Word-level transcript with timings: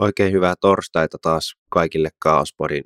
Oikein 0.00 0.32
hyvää 0.32 0.54
torstaita 0.60 1.18
taas 1.22 1.54
kaikille 1.70 2.08
Kaospodin 2.18 2.84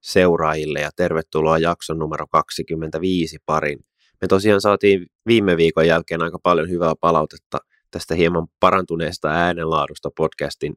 seuraajille 0.00 0.80
ja 0.80 0.90
tervetuloa 0.96 1.58
jakson 1.58 1.98
numero 1.98 2.26
25 2.26 3.38
parin. 3.46 3.78
Me 4.20 4.28
tosiaan 4.28 4.60
saatiin 4.60 5.06
viime 5.26 5.56
viikon 5.56 5.86
jälkeen 5.86 6.22
aika 6.22 6.38
paljon 6.42 6.70
hyvää 6.70 6.92
palautetta 7.00 7.58
tästä 7.90 8.14
hieman 8.14 8.46
parantuneesta 8.60 9.28
äänenlaadusta 9.28 10.10
podcastin 10.16 10.74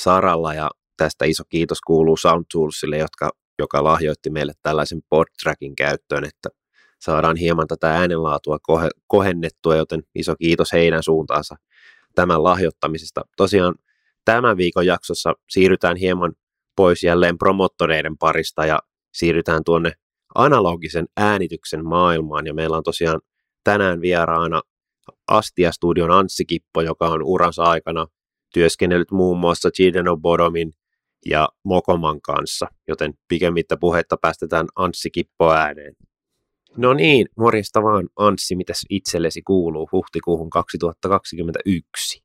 saralla 0.00 0.54
ja 0.54 0.70
tästä 0.96 1.24
iso 1.24 1.42
kiitos 1.48 1.80
kuuluu 1.80 2.16
Soundtoolsille, 2.16 2.98
jotka, 2.98 3.30
joka 3.58 3.84
lahjoitti 3.84 4.30
meille 4.30 4.52
tällaisen 4.62 5.00
podtrackin 5.08 5.76
käyttöön, 5.76 6.24
että 6.24 6.48
saadaan 7.00 7.36
hieman 7.36 7.66
tätä 7.66 7.90
äänenlaatua 7.90 8.58
kohennettua, 9.06 9.76
joten 9.76 10.02
iso 10.14 10.36
kiitos 10.36 10.72
heidän 10.72 11.02
suuntaansa 11.02 11.56
tämän 12.14 12.44
lahjoittamisesta. 12.44 13.22
Tosiaan 13.36 13.74
tämän 14.24 14.56
viikon 14.56 14.86
jaksossa 14.86 15.34
siirrytään 15.48 15.96
hieman 15.96 16.32
pois 16.76 17.02
jälleen 17.02 17.38
promottoreiden 17.38 18.18
parista 18.18 18.66
ja 18.66 18.78
siirrytään 19.14 19.64
tuonne 19.64 19.92
analogisen 20.34 21.06
äänityksen 21.16 21.84
maailmaan. 21.84 22.46
Ja 22.46 22.54
meillä 22.54 22.76
on 22.76 22.82
tosiaan 22.82 23.20
tänään 23.64 24.00
vieraana 24.00 24.62
Astia-studion 25.28 26.10
Anssi 26.10 26.44
Kippo, 26.44 26.80
joka 26.80 27.08
on 27.08 27.22
uransa 27.22 27.62
aikana 27.62 28.06
työskennellyt 28.54 29.10
muun 29.10 29.38
muassa 29.38 29.70
Gideno 29.70 30.16
Bodomin 30.16 30.72
ja 31.26 31.48
Mokoman 31.64 32.20
kanssa, 32.20 32.66
joten 32.88 33.14
pikemmittä 33.28 33.76
puhetta 33.76 34.16
päästetään 34.16 34.66
Anssi 34.76 35.10
Kippo 35.10 35.52
ääneen. 35.52 35.94
No 36.76 36.94
niin, 36.94 37.26
morjesta 37.36 37.82
vaan 37.82 38.08
Anssi, 38.16 38.56
mitäs 38.56 38.86
itsellesi 38.90 39.42
kuuluu 39.42 39.88
huhtikuuhun 39.92 40.50
2021? 40.50 42.22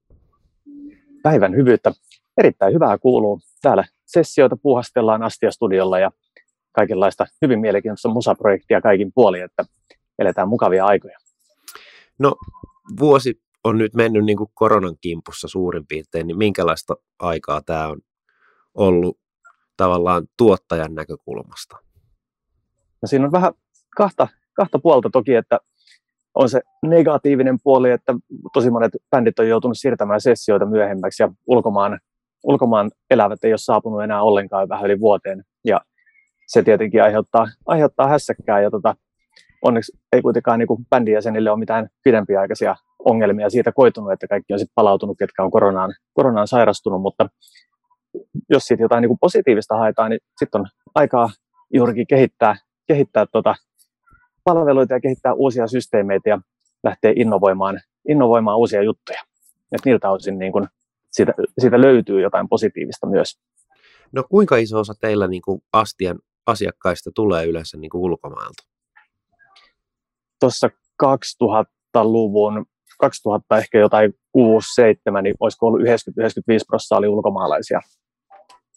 Päivän 1.25 1.55
hyvyyttä. 1.55 1.91
Erittäin 2.38 2.73
hyvää 2.73 2.97
kuuluu. 2.97 3.39
Täällä 3.61 3.84
sessioita 4.05 4.57
puuhastellaan 4.57 5.23
Astia-studiolla 5.23 5.99
ja 5.99 6.11
kaikenlaista 6.71 7.26
hyvin 7.41 7.59
mielenkiintoista 7.59 8.09
musaprojektia 8.09 8.82
kaikin 8.82 9.12
puolin, 9.15 9.43
että 9.43 9.65
eletään 10.20 10.49
mukavia 10.49 10.85
aikoja. 10.85 11.17
No, 12.20 12.35
vuosi 12.99 13.41
on 13.63 13.77
nyt 13.77 13.93
mennyt 13.93 14.26
niin 14.26 14.37
kuin 14.37 14.49
koronan 14.54 14.95
kimpussa 15.01 15.48
suurin 15.48 15.87
piirtein, 15.87 16.27
niin 16.27 16.37
minkälaista 16.37 16.95
aikaa 17.20 17.62
tämä 17.62 17.87
on 17.87 17.99
ollut 18.76 19.20
tavallaan 19.77 20.27
tuottajan 20.37 20.95
näkökulmasta? 20.95 21.77
No 23.01 23.07
siinä 23.07 23.26
on 23.26 23.32
vähän 23.32 23.54
kahta, 23.98 24.27
kahta 24.54 24.79
puolta 24.79 25.10
toki, 25.10 25.35
että 25.35 25.60
on 26.36 26.50
se 26.50 26.62
negatiivinen 26.86 27.58
puoli, 27.64 27.91
että 27.91 28.14
tosi 28.54 28.72
monet 28.72 28.91
bändit 29.12 29.40
on 29.40 29.48
joutunut 29.48 29.78
siirtämään 29.78 30.22
sessioita 30.22 30.66
myöhemmäksi 30.66 31.24
ja 31.24 31.30
ulkomaan, 31.48 32.00
ulkomaan 32.44 32.91
elävät 33.10 33.44
ei 33.44 33.52
ole 33.52 33.58
saapunut 33.58 34.04
enää 34.04 34.22
ollenkaan 34.22 34.70
vähän 34.70 34.86
yli 34.86 35.00
vuoteen. 35.00 35.44
Ja 35.66 35.82
se 36.48 36.63
tietenkin 36.63 37.04
aiheuttaa, 37.04 37.46
aiheuttaa 37.66 38.08
hässäkkää 38.08 38.62
ja 38.62 38.72
tota, 38.72 38.96
onneksi 39.62 39.91
ei 40.13 40.22
kuitenkaan 40.22 40.60
niin 40.60 40.86
bändin 40.90 41.13
jäsenille 41.13 41.52
ole 41.52 41.60
mitään 41.60 41.88
pidempiaikaisia 42.04 42.76
ongelmia 43.06 43.50
siitä 43.50 43.72
koitunut, 43.72 44.12
että 44.12 44.28
kaikki 44.28 44.54
on 44.54 44.60
sitten 44.60 44.76
palautunut, 44.76 45.18
ketkä 45.20 45.44
on 45.44 45.52
koronaan, 45.52 45.94
koronaan 46.13 46.48
sairastunut, 46.48 47.02
mutta 47.02 47.30
jos 48.50 48.63
siitä 48.63 48.84
jotain 48.84 49.02
niin 49.02 49.20
positiivista 49.22 49.78
haetaan, 49.78 50.12
niin 50.12 50.20
sitten 50.40 50.62
on 50.62 50.68
aikaa 50.96 51.30
juurikin 51.74 52.08
kehittää, 52.08 52.56
kehittää 52.88 53.26
tota 53.26 53.56
palveluita 54.46 54.93
ja 54.93 54.99
kehittää 54.99 55.34
uusia 55.34 55.68
systeemeitä 55.68 56.29
ja 56.29 56.40
lähteä 56.84 57.13
innovoimaan, 57.15 57.79
innovoimaan 58.10 58.57
uusia 58.57 58.84
juttuja. 58.84 59.21
Et 59.71 59.82
niiltä 59.85 60.10
osin 60.10 60.40
niin 60.40 60.51
kun 60.51 60.68
siitä, 61.12 61.34
siitä 61.60 61.82
löytyy 61.82 62.21
jotain 62.21 62.49
positiivista 62.49 63.07
myös. 63.07 63.40
No 64.12 64.23
kuinka 64.29 64.57
iso 64.57 64.79
osa 64.79 64.94
teillä 65.01 65.28
niin 65.28 65.41
kuin 65.41 65.62
Astian 65.73 66.19
asiakkaista 66.46 67.12
tulee 67.16 67.46
yleensä 67.46 67.78
niin 67.78 67.90
kuin 67.90 68.01
ulkomailta? 68.01 68.63
Tuossa 70.40 70.69
2000-luvun, 71.03 72.66
2000 73.00 73.57
ehkä 73.57 73.79
jotain 73.79 74.13
6-7, 74.38 75.22
niin 75.22 75.35
olisiko 75.39 75.67
ollut 75.67 75.81
90-95 75.81 75.85
prosenttia 76.67 76.97
oli 76.97 77.07
ulkomaalaisia. 77.07 77.79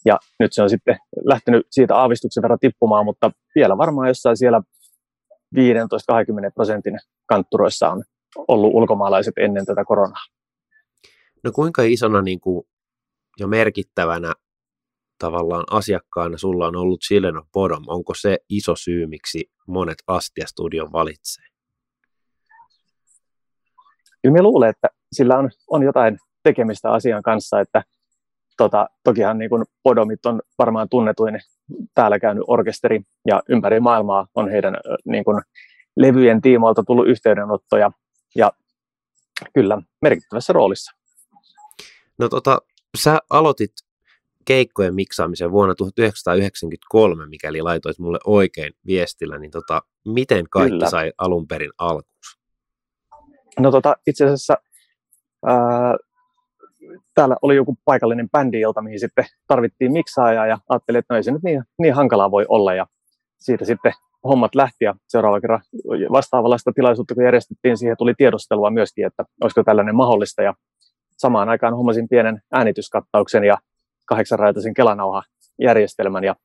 Ja 0.05 0.17
nyt 0.39 0.53
se 0.53 0.61
on 0.63 0.69
sitten 0.69 0.97
lähtenyt 1.25 1.67
siitä 1.71 1.95
aavistuksen 1.95 2.41
verran 2.41 2.59
tippumaan, 2.59 3.05
mutta 3.05 3.31
vielä 3.55 3.77
varmaan 3.77 4.07
jossain 4.07 4.37
siellä 4.37 4.61
15-20 5.55 5.59
prosentin 6.53 6.97
kantturoissa 7.25 7.89
on 7.89 8.03
ollut 8.47 8.73
ulkomaalaiset 8.73 9.33
ennen 9.37 9.65
tätä 9.65 9.85
koronaa. 9.85 10.23
No 11.43 11.51
kuinka 11.51 11.81
isona 11.81 12.21
niin 12.21 12.39
kuin, 12.39 12.67
ja 13.39 13.47
merkittävänä 13.47 14.33
tavallaan 15.19 15.63
asiakkaana 15.71 16.37
sulla 16.37 16.67
on 16.67 16.75
ollut 16.75 17.01
Children 17.01 17.37
of 17.37 17.45
Bottom? 17.53 17.83
Onko 17.87 18.13
se 18.13 18.37
iso 18.49 18.75
syy, 18.75 19.07
miksi 19.07 19.51
monet 19.67 19.97
Astia-studion 20.07 20.91
valitsee? 20.91 21.45
Kyllä 24.21 24.33
minä 24.33 24.43
luulen, 24.43 24.69
että 24.69 24.87
sillä 25.11 25.37
on, 25.37 25.49
on 25.67 25.83
jotain 25.83 26.17
tekemistä 26.43 26.91
asian 26.91 27.23
kanssa, 27.23 27.59
että 27.59 27.83
tota, 28.59 28.89
tokihan 29.03 29.37
niin 29.37 29.49
kuin 29.49 29.65
Podomit 29.83 30.25
on 30.25 30.41
varmaan 30.57 30.89
tunnetuin 30.89 31.39
täällä 31.93 32.19
käynyt 32.19 32.43
orkesteri 32.47 33.01
ja 33.27 33.43
ympäri 33.49 33.79
maailmaa 33.79 34.27
on 34.35 34.49
heidän 34.49 34.77
niin 35.05 35.23
kuin, 35.23 35.41
levyjen 35.97 36.41
tiimoilta 36.41 36.83
tullut 36.83 37.07
yhteydenottoja 37.07 37.91
ja 38.35 38.51
kyllä 39.53 39.81
merkittävässä 40.01 40.53
roolissa. 40.53 40.91
No 42.17 42.29
tota, 42.29 42.61
sä 42.97 43.19
aloitit 43.29 43.71
keikkojen 44.45 44.95
miksaamisen 44.95 45.51
vuonna 45.51 45.75
1993, 45.75 47.25
mikäli 47.25 47.61
laitoit 47.61 47.99
mulle 47.99 48.19
oikein 48.25 48.73
viestillä, 48.85 49.39
niin 49.39 49.51
tota, 49.51 49.81
miten 50.05 50.45
kaikki 50.49 50.71
Kyllä. 50.71 50.89
sai 50.89 51.11
alun 51.17 51.47
perin 51.47 51.71
alkuus? 51.77 52.39
No 53.59 53.71
tota, 53.71 53.95
itse 54.07 54.25
asiassa 54.25 54.57
ää, 55.45 55.97
täällä 57.15 57.35
oli 57.41 57.55
joku 57.55 57.77
paikallinen 57.85 58.29
bändi, 58.29 58.59
jolta 58.59 58.81
mihin 58.81 58.99
sitten 58.99 59.25
tarvittiin 59.47 59.91
miksaajaa 59.91 60.47
ja 60.47 60.57
ajattelin, 60.69 60.99
että 60.99 61.13
no 61.13 61.17
ei 61.17 61.23
se 61.23 61.31
nyt 61.31 61.43
niin, 61.43 61.63
niin 61.79 61.93
hankalaa 61.93 62.31
voi 62.31 62.45
olla 62.47 62.73
ja 62.73 62.85
siitä 63.39 63.65
sitten 63.65 63.93
hommat 64.23 64.55
lähti 64.55 64.85
ja 64.85 64.95
seuraava 65.07 65.41
kerran 65.41 65.61
vastaavallaista 66.11 66.71
tilaisuutta, 66.75 67.15
kun 67.15 67.23
järjestettiin, 67.23 67.77
siihen 67.77 67.97
tuli 67.97 68.13
tiedostelua 68.17 68.69
myöskin, 68.69 69.05
että 69.05 69.25
olisiko 69.43 69.63
tällainen 69.63 69.95
mahdollista 69.95 70.41
ja 70.41 70.53
samaan 71.17 71.49
aikaan 71.49 71.75
hommasin 71.75 72.09
pienen 72.09 72.41
äänityskattauksen 72.51 73.43
ja 73.43 73.57
kahdeksanraitaisen 74.05 74.73
kelanauha-järjestelmän 74.73 76.23
ja 76.23 76.35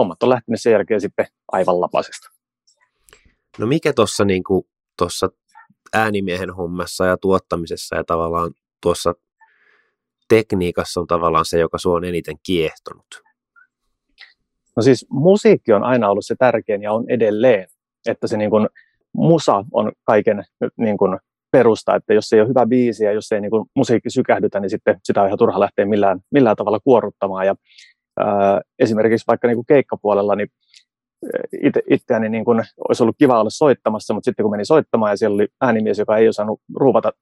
hommat 0.00 0.22
on 0.22 0.28
lähtenyt 0.28 0.60
sen 0.60 0.72
jälkeen 0.72 1.00
sitten 1.00 1.26
aivan 1.52 1.80
lapasesta. 1.80 2.28
No 3.58 3.66
mikä 3.66 3.92
tuossa 3.92 4.24
niin 4.24 4.42
äänimiehen 5.92 6.54
hommassa 6.54 7.06
ja 7.06 7.16
tuottamisessa 7.16 7.96
ja 7.96 8.04
tavallaan 8.04 8.50
tuossa 8.82 9.14
tekniikassa 10.30 11.00
on 11.00 11.06
tavallaan 11.06 11.44
se, 11.44 11.58
joka 11.58 11.78
sinua 11.78 11.96
on 11.96 12.04
eniten 12.04 12.36
kiehtonut? 12.46 13.22
No 14.76 14.82
siis 14.82 15.06
musiikki 15.10 15.72
on 15.72 15.84
aina 15.84 16.10
ollut 16.10 16.26
se 16.26 16.34
tärkein 16.38 16.82
ja 16.82 16.92
on 16.92 17.04
edelleen, 17.08 17.66
että 18.06 18.26
se 18.26 18.36
niin 18.36 18.50
kuin, 18.50 18.68
musa 19.12 19.64
on 19.72 19.92
kaiken 20.04 20.44
niin 20.76 20.98
kuin, 20.98 21.18
perusta, 21.50 21.94
että 21.94 22.14
jos 22.14 22.32
ei 22.32 22.40
ole 22.40 22.48
hyvä 22.48 22.66
biisi 22.66 23.04
ja 23.04 23.12
jos 23.12 23.32
ei 23.32 23.40
niin 23.40 23.50
kuin, 23.50 23.66
musiikki 23.76 24.10
sykähdytä, 24.10 24.60
niin 24.60 24.70
sitten 24.70 25.00
sitä 25.04 25.20
on 25.22 25.26
ihan 25.26 25.38
turha 25.38 25.60
lähteä 25.60 25.86
millään, 25.86 26.20
millään 26.30 26.56
tavalla 26.56 26.80
kuorruttamaan. 26.84 27.46
Ja, 27.46 27.54
ää, 28.18 28.60
esimerkiksi 28.78 29.26
vaikka 29.26 29.48
niin 29.48 29.56
kuin 29.56 29.66
keikkapuolella, 29.66 30.36
niin 30.36 30.48
itse, 31.62 31.82
itseäni 31.90 32.28
niin 32.28 32.44
kuin 32.44 32.62
olisi 32.88 33.02
ollut 33.02 33.16
kiva 33.18 33.40
olla 33.40 33.50
soittamassa, 33.50 34.14
mutta 34.14 34.24
sitten 34.24 34.42
kun 34.44 34.50
meni 34.50 34.64
soittamaan 34.64 35.12
ja 35.12 35.16
siellä 35.16 35.34
oli 35.34 35.48
äänimies, 35.60 35.98
joka 35.98 36.16
ei 36.16 36.28
osannut 36.28 36.60
ruuvata 36.76 37.12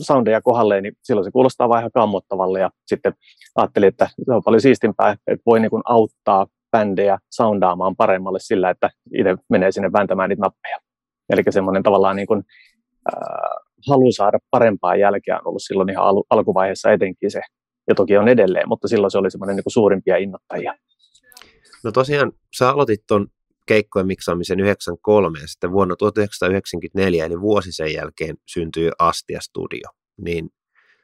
soundeja 0.00 0.42
kohdalleen, 0.42 0.82
niin 0.82 0.94
silloin 1.02 1.24
se 1.24 1.30
kuulostaa 1.30 1.68
vaan 1.68 1.80
ihan 1.80 1.90
kammottavalle 1.94 2.60
ja 2.60 2.70
sitten 2.86 3.14
ajattelin, 3.56 3.88
että 3.88 4.08
se 4.26 4.32
on 4.32 4.42
paljon 4.44 4.60
siistimpää, 4.60 5.12
että 5.12 5.42
voi 5.46 5.60
niin 5.60 5.70
kuin 5.70 5.82
auttaa 5.84 6.46
bändejä 6.70 7.18
soundaamaan 7.30 7.96
paremmalle 7.96 8.38
sillä, 8.40 8.70
että 8.70 8.90
itse 9.18 9.36
menee 9.50 9.72
sinne 9.72 9.92
vääntämään 9.92 10.28
niitä 10.28 10.42
nappeja. 10.42 10.78
Eli 11.30 11.42
semmoinen 11.50 11.82
tavallaan 11.82 12.16
niin 12.16 12.26
kuin, 12.26 12.42
äh, 13.12 13.22
halu 13.88 14.12
saada 14.12 14.38
parempaa 14.50 14.96
jälkeä 14.96 15.36
on 15.36 15.48
ollut 15.48 15.62
silloin 15.62 15.90
ihan 15.90 16.04
al- 16.04 16.24
alkuvaiheessa 16.30 16.92
etenkin 16.92 17.30
se, 17.30 17.40
ja 17.88 17.94
toki 17.94 18.16
on 18.16 18.28
edelleen, 18.28 18.68
mutta 18.68 18.88
silloin 18.88 19.10
se 19.10 19.18
oli 19.18 19.30
semmoinen 19.30 19.56
niin 19.56 19.64
kuin 19.64 19.72
suurimpia 19.72 20.16
innoittajia. 20.16 20.74
No 21.84 21.92
tosiaan, 21.92 22.32
sä 22.58 22.70
aloitit 22.70 23.00
tuon 23.08 23.26
keikkojen 23.70 24.06
miksaamisen 24.06 24.60
93 24.60 25.38
ja 25.40 25.46
sitten 25.46 25.72
vuonna 25.72 25.96
1994, 25.96 27.24
eli 27.24 27.40
vuosi 27.40 27.72
sen 27.72 27.92
jälkeen, 27.92 28.36
syntyi 28.46 28.90
Astia 28.98 29.40
Studio. 29.40 29.88
Niin 30.20 30.50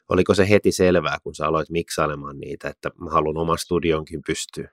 oliko 0.09 0.35
se 0.35 0.49
heti 0.49 0.73
selvää, 0.73 1.17
kun 1.23 1.35
sä 1.35 1.47
aloit 1.47 1.71
miksailemaan 1.71 2.39
niitä, 2.39 2.69
että 2.69 2.91
mä 3.01 3.11
haluan 3.11 3.37
oman 3.37 3.59
studionkin 3.59 4.21
pystyä? 4.27 4.71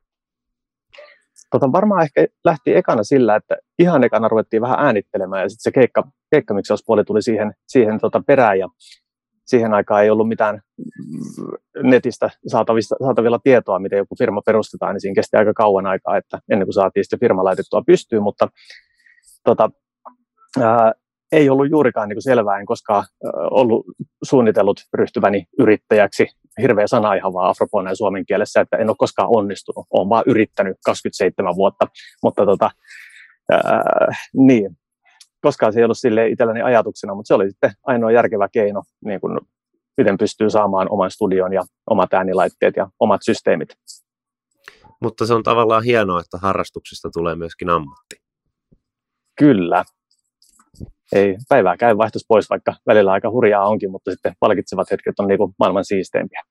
Tota, 1.52 1.72
varmaan 1.72 2.04
ehkä 2.04 2.28
lähti 2.44 2.76
ekana 2.76 3.04
sillä, 3.04 3.36
että 3.36 3.58
ihan 3.80 4.04
ekana 4.04 4.28
ruvettiin 4.28 4.62
vähän 4.62 4.80
äänittelemään 4.80 5.42
ja 5.42 5.50
sitten 5.50 5.64
se 5.64 5.72
keikka, 5.72 6.04
keikkamiksauspuoli 6.32 7.04
tuli 7.04 7.22
siihen, 7.22 7.54
siihen 7.68 8.00
tota 8.00 8.22
perään 8.28 8.60
ja 8.60 8.68
siihen 9.46 9.74
aikaan 9.74 10.04
ei 10.04 10.10
ollut 10.10 10.28
mitään 10.28 10.62
netistä 11.84 12.30
saatavista, 12.48 12.96
saatavilla 13.04 13.40
tietoa, 13.44 13.80
miten 13.80 13.98
joku 13.98 14.16
firma 14.18 14.42
perustetaan, 14.46 14.94
niin 14.94 15.02
siinä 15.02 15.16
kesti 15.16 15.38
aika 15.38 15.54
kauan 15.54 15.86
aikaa, 15.86 16.18
että 16.18 16.40
ennen 16.52 16.66
kuin 16.66 16.74
saatiin 16.74 17.04
sitten 17.04 17.20
firma 17.20 17.44
laitettua 17.44 17.84
pystyyn, 17.88 18.24
mutta 18.24 18.48
tota, 19.44 19.70
ää, 20.62 20.94
ei 21.32 21.50
ollut 21.50 21.70
juurikaan 21.70 22.10
niin 22.10 22.16
kuin 22.16 22.24
selvää, 22.24 22.60
en 22.60 22.66
koskaan 22.66 23.06
ollut 23.52 23.86
suunnitellut 24.24 24.80
ryhtyväni 24.94 25.46
yrittäjäksi. 25.60 26.28
Hirveä 26.62 26.88
sana 26.88 27.14
ihan 27.14 27.34
vaan 27.34 27.50
afropuolen 27.50 27.96
suomen 27.96 28.26
kielessä, 28.26 28.62
että 28.62 28.78
en 28.78 28.90
ole 28.90 28.96
koskaan 29.00 29.30
onnistunut. 29.32 29.86
Olen 29.92 30.10
vaan 30.10 30.24
yrittänyt 30.28 30.78
27 30.86 31.56
vuotta, 31.56 31.88
mutta 32.24 32.46
tota, 32.46 32.72
ää, 33.52 34.12
niin, 34.34 34.78
koskaan 35.44 35.74
se 35.74 35.80
ei 35.80 35.84
ollut 35.84 35.98
sille 35.98 36.28
itselläni 36.28 36.62
ajatuksena, 36.62 37.16
mutta 37.16 37.28
se 37.28 37.34
oli 37.34 37.50
sitten 37.50 37.72
ainoa 37.84 38.12
järkevä 38.12 38.48
keino, 38.52 38.82
niin 39.06 39.22
kuin, 39.22 39.40
miten 39.98 40.18
pystyy 40.18 40.50
saamaan 40.50 40.88
oman 40.92 41.12
studion 41.12 41.54
ja 41.54 41.62
omat 41.90 42.14
äänilaitteet 42.14 42.76
ja 42.76 42.90
omat 43.00 43.22
systeemit. 43.24 43.70
Mutta 45.02 45.26
se 45.26 45.34
on 45.34 45.44
tavallaan 45.44 45.84
hienoa, 45.84 46.20
että 46.20 46.38
harrastuksesta 46.38 47.10
tulee 47.14 47.36
myöskin 47.36 47.70
ammatti. 47.70 48.16
Kyllä, 49.40 49.84
ei 51.14 51.38
päivää 51.50 51.78
käy 51.78 51.98
vaihtus 51.98 52.26
pois, 52.28 52.50
vaikka 52.50 52.74
välillä 52.88 53.12
aika 53.12 53.30
hurjaa 53.30 53.68
onkin, 53.68 53.92
mutta 53.92 54.12
sitten 54.12 54.34
palkitsevat 54.40 54.92
hetket 54.92 55.20
on 55.20 55.28
niin 55.28 55.38
kuin 55.38 55.54
maailman 55.60 55.86
siisteimpiä. 55.86 56.42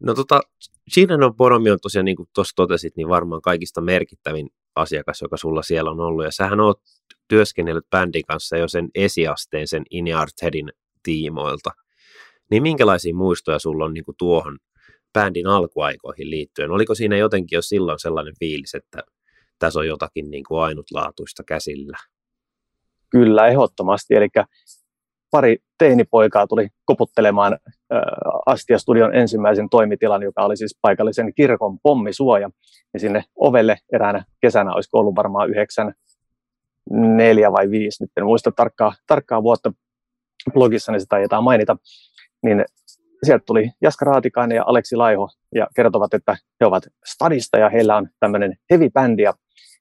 No 0.00 0.14
tota, 0.14 0.40
on 1.24 1.36
Poromi 1.36 1.70
on 1.70 1.78
tosiaan, 1.82 2.04
niin 2.04 2.16
kuin 2.16 2.28
tuossa 2.34 2.52
totesit, 2.56 2.96
niin 2.96 3.08
varmaan 3.08 3.42
kaikista 3.42 3.80
merkittävin 3.80 4.48
asiakas, 4.74 5.22
joka 5.22 5.36
sulla 5.36 5.62
siellä 5.62 5.90
on 5.90 6.00
ollut. 6.00 6.24
Ja 6.24 6.30
sähän 6.30 6.60
oot 6.60 6.80
työskennellyt 7.28 7.90
bändin 7.90 8.22
kanssa 8.28 8.56
jo 8.56 8.68
sen 8.68 8.88
esiasteen, 8.94 9.68
sen 9.68 9.84
Headin 10.42 10.72
tiimoilta. 11.02 11.70
Niin 12.50 12.62
minkälaisia 12.62 13.14
muistoja 13.14 13.58
sulla 13.58 13.84
on 13.84 13.94
niin 13.94 14.04
kuin 14.04 14.16
tuohon 14.18 14.58
bändin 15.12 15.46
alkuaikoihin 15.46 16.30
liittyen? 16.30 16.70
Oliko 16.70 16.94
siinä 16.94 17.16
jotenkin 17.16 17.56
jo 17.56 17.62
silloin 17.62 17.98
sellainen 17.98 18.34
fiilis, 18.38 18.74
että 18.74 19.02
tässä 19.58 19.80
on 19.80 19.86
jotakin 19.86 20.30
niin 20.30 20.44
kuin 20.48 20.60
ainutlaatuista 20.60 21.42
käsillä? 21.44 21.96
Kyllä, 23.10 23.46
ehdottomasti. 23.46 24.14
Eli 24.14 24.28
pari 25.32 25.56
teinipoikaa 25.78 26.46
tuli 26.46 26.68
koputtelemaan 26.84 27.52
äh, 27.52 28.00
Astia-studion 28.46 29.14
ensimmäisen 29.14 29.68
toimitilan, 29.70 30.22
joka 30.22 30.44
oli 30.44 30.56
siis 30.56 30.78
paikallisen 30.82 31.34
kirkon 31.34 31.78
pommisuoja. 31.82 32.50
Ja 32.94 33.00
sinne 33.00 33.24
ovelle 33.36 33.76
eräänä 33.92 34.24
kesänä, 34.40 34.74
olisiko 34.74 34.98
ollut 34.98 35.16
varmaan 35.16 35.50
yhdeksän, 35.50 35.94
neljä 36.90 37.52
vai 37.52 37.70
viisi, 37.70 38.04
nyt 38.04 38.10
en 38.16 38.24
muista 38.24 38.52
tarkkaa, 38.56 38.92
tarkkaa 39.06 39.42
vuotta 39.42 39.72
blogissa, 40.52 40.92
niin 40.92 41.00
sitä 41.00 41.16
ajetaan 41.16 41.44
mainita, 41.44 41.76
niin 42.42 42.64
sieltä 43.22 43.44
tuli 43.46 43.70
Jaska 43.82 44.04
Raatikainen 44.04 44.56
ja 44.56 44.64
Aleksi 44.66 44.96
Laiho 44.96 45.28
ja 45.54 45.66
kertovat, 45.76 46.14
että 46.14 46.36
he 46.60 46.66
ovat 46.66 46.84
stadista 47.04 47.58
ja 47.58 47.68
heillä 47.68 47.96
on 47.96 48.08
tämmöinen 48.20 48.56
heavy-bändi 48.72 49.22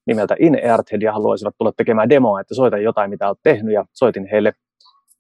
nimeltä 0.07 0.36
In 0.39 0.56
Earthhead 0.56 1.01
ja 1.01 1.13
haluaisivat 1.13 1.56
tulla 1.57 1.71
tekemään 1.77 2.09
demoa, 2.09 2.42
että 2.42 2.56
soita 2.56 2.77
jotain, 2.77 3.09
mitä 3.09 3.27
olet 3.27 3.39
tehnyt 3.44 3.74
ja 3.74 3.86
soitin 3.94 4.27
heille 4.31 4.53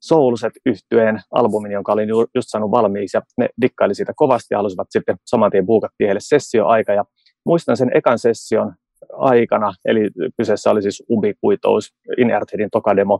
Soulset 0.01 0.53
yhtyeen 0.65 1.21
albumin, 1.31 1.71
jonka 1.71 1.93
olin 1.93 2.09
just 2.09 2.47
saanut 2.47 2.71
valmiiksi 2.71 3.17
ja 3.17 3.21
ne 3.37 3.49
dikkaili 3.61 3.95
siitä 3.95 4.13
kovasti 4.15 4.47
ja 4.53 4.57
halusivat 4.57 4.87
sitten 4.89 5.17
saman 5.25 5.51
tien 5.51 5.65
buukattiin 5.65 6.07
heille 6.07 6.19
sessioaika 6.23 6.93
ja 6.93 7.05
muistan 7.45 7.77
sen 7.77 7.91
ekan 7.93 8.19
session 8.19 8.73
aikana, 9.13 9.73
eli 9.85 10.09
kyseessä 10.37 10.71
oli 10.71 10.81
siis 10.81 11.03
Ubiquitous 11.09 11.93
In 12.17 12.29
Earthheadin 12.29 12.69
tokademo, 12.71 13.19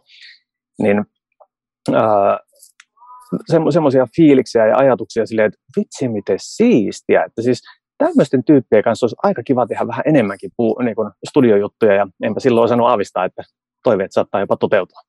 niin 0.82 1.06
semmoisia 3.70 4.08
fiiliksiä 4.16 4.68
ja 4.68 4.78
ajatuksia 4.78 5.26
silleen, 5.26 5.48
että 5.48 5.60
vitsi 5.78 6.08
miten 6.08 6.38
siistiä, 6.40 7.24
että 7.24 7.42
siis 7.42 7.62
tämmöisten 7.98 8.44
tyyppien 8.44 8.84
kanssa 8.84 9.04
olisi 9.06 9.16
aika 9.24 9.44
kiva 9.44 9.68
tehdä 9.68 9.88
vähän 9.88 10.04
enemmänkin 10.06 10.52
puu, 10.58 10.80
niin 10.84 10.96
kuin 10.96 11.12
studiojuttuja 11.30 11.94
ja 11.94 12.08
enpä 12.24 12.40
silloin 12.40 12.66
osannut 12.66 12.88
aavistaa, 12.88 13.26
että 13.26 13.44
toiveet 13.84 14.12
saattaa 14.12 14.42
jopa 14.42 14.58
toteutua. 14.58 15.00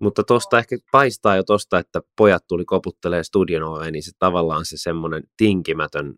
Mutta 0.00 0.22
tuosta 0.24 0.58
ehkä 0.58 0.76
paistaa 0.92 1.36
jo 1.36 1.42
tuosta, 1.42 1.78
että 1.78 2.00
pojat 2.16 2.42
tuli 2.48 2.64
koputtelee 2.64 3.24
studion 3.24 3.62
oveen, 3.62 3.92
niin 3.92 4.02
se 4.02 4.10
tavallaan 4.18 4.64
se 4.64 4.76
semmoinen 4.76 5.22
tinkimätön 5.36 6.14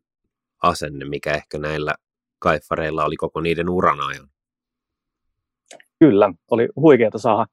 asenne, 0.63 1.05
mikä 1.05 1.35
ehkä 1.35 1.59
näillä 1.59 1.95
kaiffareilla 2.39 3.05
oli 3.05 3.17
koko 3.17 3.41
niiden 3.41 3.69
uran 3.69 4.01
ajan. 4.01 4.29
Kyllä, 5.99 6.33
oli 6.51 6.69
huikeaa 6.77 7.11
saada 7.19 7.47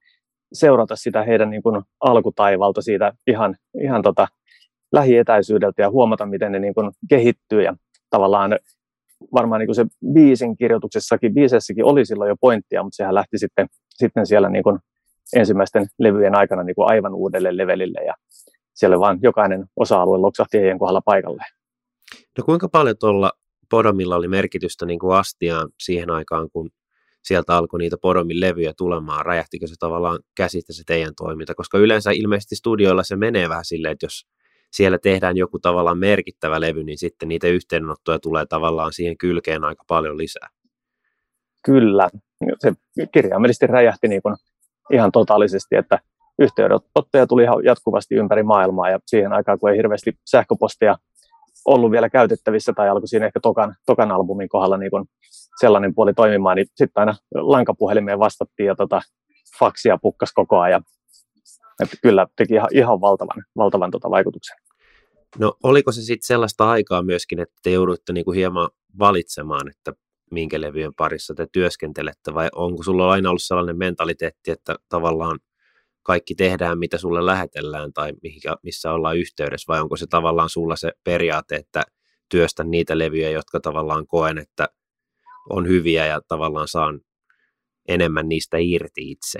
seurata 0.53 0.95
sitä 0.95 1.23
heidän 1.23 1.49
niin 1.49 1.63
kuin 1.63 1.81
alkutaivalta 1.99 2.81
siitä 2.81 3.13
ihan, 3.27 3.55
ihan 3.83 4.01
tota, 4.01 4.27
lähietäisyydeltä 4.93 5.81
ja 5.81 5.89
huomata, 5.89 6.25
miten 6.25 6.51
ne 6.51 6.59
niin 6.59 6.73
kuin 6.73 6.91
kehittyy 7.09 7.61
ja 7.61 7.75
tavallaan 8.09 8.59
varmaan 9.33 9.59
niin 9.59 9.67
kuin 9.67 9.75
se 9.75 9.85
biisin 10.13 10.57
kirjoituksessakin, 10.57 11.33
biisessäkin 11.33 11.85
oli 11.85 12.05
silloin 12.05 12.29
jo 12.29 12.35
pointtia, 12.41 12.83
mutta 12.83 12.95
sehän 12.95 13.15
lähti 13.15 13.37
sitten, 13.37 13.67
sitten 13.89 14.25
siellä 14.25 14.49
niin 14.49 14.63
kuin 14.63 14.79
ensimmäisten 15.35 15.87
levyjen 15.99 16.35
aikana 16.35 16.63
niin 16.63 16.75
kuin 16.75 16.91
aivan 16.91 17.13
uudelle 17.13 17.57
levelille 17.57 17.99
ja 18.05 18.13
siellä 18.73 18.99
vaan 18.99 19.19
jokainen 19.21 19.65
osa-alue 19.75 20.17
loksahti 20.17 20.57
heidän 20.57 20.79
kohdalla 20.79 21.01
paikalleen. 21.05 21.51
No 22.37 22.43
kuinka 22.45 22.69
paljon 22.69 22.95
tuolla 22.99 23.31
Podomilla 23.69 24.15
oli 24.15 24.27
merkitystä 24.27 24.85
niin 24.85 24.99
kuin 24.99 25.15
astiaan 25.15 25.69
siihen 25.79 26.09
aikaan, 26.09 26.49
kun 26.49 26.69
sieltä 27.23 27.57
alkoi 27.57 27.79
niitä 27.79 27.97
Podomin 28.01 28.39
levyjä 28.39 28.73
tulemaan? 28.77 29.25
Räjähtikö 29.25 29.67
se 29.67 29.75
tavallaan 29.79 30.19
käsistä 30.37 30.73
se 30.73 30.83
teidän 30.87 31.13
toiminta? 31.17 31.55
Koska 31.55 31.77
yleensä 31.77 32.11
ilmeisesti 32.11 32.55
studioilla 32.55 33.03
se 33.03 33.15
menee 33.15 33.49
vähän 33.49 33.65
silleen, 33.65 33.91
että 33.91 34.05
jos 34.05 34.27
siellä 34.71 34.97
tehdään 34.97 35.37
joku 35.37 35.59
tavallaan 35.59 35.97
merkittävä 35.97 36.61
levy, 36.61 36.83
niin 36.83 36.97
sitten 36.97 37.29
niitä 37.29 37.47
yhteydenottoja 37.47 38.19
tulee 38.19 38.45
tavallaan 38.45 38.93
siihen 38.93 39.17
kylkeen 39.17 39.63
aika 39.63 39.83
paljon 39.87 40.17
lisää. 40.17 40.49
Kyllä, 41.65 42.09
se 42.59 42.73
kirjaimellisesti 43.11 43.67
räjähti 43.67 44.07
niin 44.07 44.21
kuin 44.21 44.35
ihan 44.91 45.11
totaalisesti, 45.11 45.75
että 45.75 45.99
yhteydenottoja 46.39 47.27
tuli 47.27 47.43
ihan 47.43 47.63
jatkuvasti 47.63 48.15
ympäri 48.15 48.43
maailmaa 48.43 48.89
ja 48.89 48.99
siihen 49.07 49.33
aikaan, 49.33 49.59
kun 49.59 49.69
ei 49.69 49.77
hirveästi 49.77 50.13
sähköpostia 50.25 50.95
ollut 51.65 51.91
vielä 51.91 52.09
käytettävissä 52.09 52.73
tai 52.73 52.89
alkoi 52.89 53.07
siinä 53.07 53.25
ehkä 53.25 53.39
tokan, 53.39 53.75
tokan 53.85 54.11
albumin 54.11 54.49
kohdalla 54.49 54.77
niin 54.77 54.91
kuin 54.91 55.05
sellainen 55.59 55.95
puoli 55.95 56.13
toimimaan, 56.13 56.55
niin 56.55 56.67
sitten 56.75 57.01
aina 57.01 57.15
lankapuhelimeen 57.35 58.19
vastattiin 58.19 58.67
ja 58.67 58.75
tota, 58.75 59.01
faksia 59.59 59.97
pukkas 60.01 60.33
koko 60.33 60.59
ajan. 60.59 60.83
Että 61.83 61.97
kyllä 62.01 62.27
teki 62.35 62.53
ihan, 62.53 62.69
ihan 62.71 63.01
valtavan, 63.01 63.43
valtavan 63.57 63.91
tota 63.91 64.09
vaikutuksen. 64.09 64.57
No 65.39 65.53
oliko 65.63 65.91
se 65.91 66.01
sitten 66.01 66.27
sellaista 66.27 66.69
aikaa 66.69 67.01
myöskin, 67.01 67.39
että 67.39 67.55
te 67.63 67.69
jouduitte 67.69 68.13
niinku 68.13 68.31
hieman 68.31 68.69
valitsemaan, 68.99 69.69
että 69.69 69.93
minkä 70.31 70.61
levyjen 70.61 70.93
parissa 70.93 71.33
te 71.33 71.47
työskentelette, 71.51 72.33
vai 72.33 72.49
onko 72.55 72.83
sulla 72.83 73.11
aina 73.11 73.29
ollut 73.29 73.43
sellainen 73.43 73.77
mentaliteetti, 73.77 74.51
että 74.51 74.75
tavallaan 74.89 75.39
kaikki 76.03 76.35
tehdään, 76.35 76.79
mitä 76.79 76.97
sulle 76.97 77.25
lähetellään 77.25 77.93
tai 77.93 78.13
mihinkä, 78.23 78.55
missä 78.63 78.91
ollaan 78.91 79.17
yhteydessä, 79.17 79.73
vai 79.73 79.81
onko 79.81 79.97
se 79.97 80.05
tavallaan 80.09 80.49
sulla 80.49 80.75
se 80.75 80.91
periaate, 81.03 81.55
että 81.55 81.83
työstän 82.29 82.71
niitä 82.71 82.97
levyjä, 82.97 83.29
jotka 83.29 83.59
tavallaan 83.59 84.07
koen, 84.07 84.37
että 84.37 84.67
on 85.49 85.67
hyviä 85.67 86.05
ja 86.05 86.21
tavallaan 86.27 86.67
saan 86.67 87.01
enemmän 87.87 88.29
niistä 88.29 88.57
irti 88.59 89.11
itse? 89.11 89.39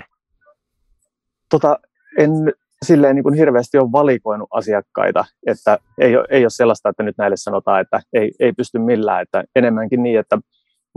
Tota, 1.50 1.78
en 2.18 2.30
silleen 2.84 3.14
niin 3.14 3.22
kuin 3.22 3.34
hirveästi 3.34 3.78
ole 3.78 3.92
valikoinut 3.92 4.48
asiakkaita, 4.50 5.24
että 5.46 5.78
ei 5.98 6.16
ole, 6.16 6.26
ei 6.30 6.44
ole 6.44 6.50
sellaista, 6.50 6.88
että 6.88 7.02
nyt 7.02 7.18
näille 7.18 7.36
sanotaan, 7.36 7.80
että 7.80 8.00
ei, 8.12 8.30
ei 8.40 8.52
pysty 8.52 8.78
millään, 8.78 9.22
että 9.22 9.44
enemmänkin 9.56 10.02
niin, 10.02 10.18
että 10.18 10.38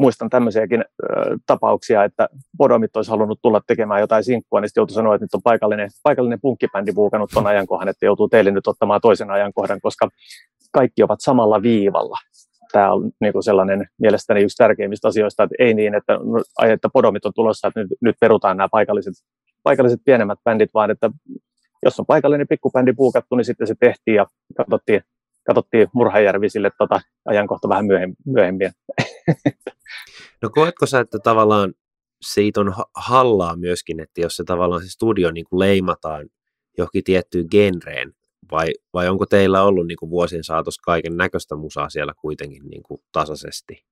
muistan 0.02 0.30
tämmöisiäkin 0.30 0.82
ö, 0.82 1.06
tapauksia, 1.46 2.04
että 2.04 2.30
Bodomit 2.58 2.96
olisi 2.96 3.12
halunnut 3.12 3.40
tulla 3.42 3.62
tekemään 3.68 4.02
jotain 4.02 4.24
sinkkua, 4.24 4.62
niin 4.62 4.70
sitten 4.70 4.82
joutui 4.82 4.94
sanoa, 4.94 5.16
että 5.16 5.26
nyt 5.26 5.34
on 5.34 5.42
paikallinen, 5.44 5.90
paikallinen 6.04 6.42
punkkibändi 6.42 6.92
buukannut 6.94 7.30
tuon 7.34 7.48
ajankohan, 7.48 7.88
että 7.90 8.06
joutuu 8.06 8.30
teille 8.30 8.52
nyt 8.52 8.68
ottamaan 8.68 9.02
toisen 9.02 9.32
ajankohdan, 9.32 9.82
koska 9.82 10.10
kaikki 10.72 11.04
ovat 11.04 11.20
samalla 11.22 11.62
viivalla. 11.62 12.18
Tämä 12.72 12.94
on 12.94 13.12
niin 13.22 13.34
kuin 13.34 13.44
sellainen 13.44 13.88
mielestäni 14.00 14.42
yksi 14.42 14.58
tärkeimmistä 14.58 15.08
asioista, 15.08 15.44
että 15.44 15.56
ei 15.60 15.74
niin, 15.74 15.96
että, 15.96 16.14
no, 16.14 16.44
että 16.68 16.90
Podomit 16.94 17.26
on 17.26 17.32
tulossa, 17.36 17.68
että 17.68 17.80
nyt, 17.80 17.90
nyt 18.02 18.16
perutaan 18.22 18.58
nämä 18.58 18.70
paikalliset, 18.72 19.14
paikalliset 19.64 20.00
pienemmät 20.06 20.40
bändit, 20.44 20.70
vaan 20.74 20.92
että 20.92 21.10
jos 21.86 22.00
on 22.00 22.06
paikallinen 22.06 22.48
pikkubändi 22.48 22.94
puukattu, 22.94 23.36
niin 23.36 23.46
sitten 23.46 23.68
se 23.68 23.76
tehtiin 23.80 24.16
ja 24.16 24.26
katsottiin, 24.58 25.02
katsottiin 25.48 25.88
Murhajärvi 25.94 26.50
sille 26.50 26.72
tota, 26.78 27.02
ajankohta 27.26 27.70
vähän 27.70 27.86
myöhemmin. 28.26 28.72
No 30.42 30.50
koetko 30.50 30.86
sä, 30.86 31.00
että 31.00 31.20
tavallaan 31.20 31.74
siitä 32.22 32.62
on 32.62 32.74
hallaa 32.96 33.56
myöskin, 33.56 34.00
että 34.00 34.22
jos 34.22 34.36
se 34.36 34.44
tavallaan 34.44 34.82
se 34.82 34.90
studio 34.90 35.32
niin 35.32 35.46
kuin 35.50 35.60
leimataan 35.60 36.30
johonkin 36.78 37.04
tiettyyn 37.04 37.46
genreen, 37.52 38.14
vai, 38.52 38.68
vai 38.94 39.10
onko 39.10 39.26
teillä 39.26 39.64
ollut 39.64 39.88
niin 39.88 39.98
kuin 39.98 40.10
vuosien 40.10 40.44
saatossa 40.44 40.82
kaiken 40.86 41.18
näköistä 41.18 41.56
musaa 41.56 41.90
siellä 41.90 42.14
kuitenkin 42.22 42.64
niin 42.68 42.84
kuin 42.84 43.02
tasaisesti? 43.12 43.84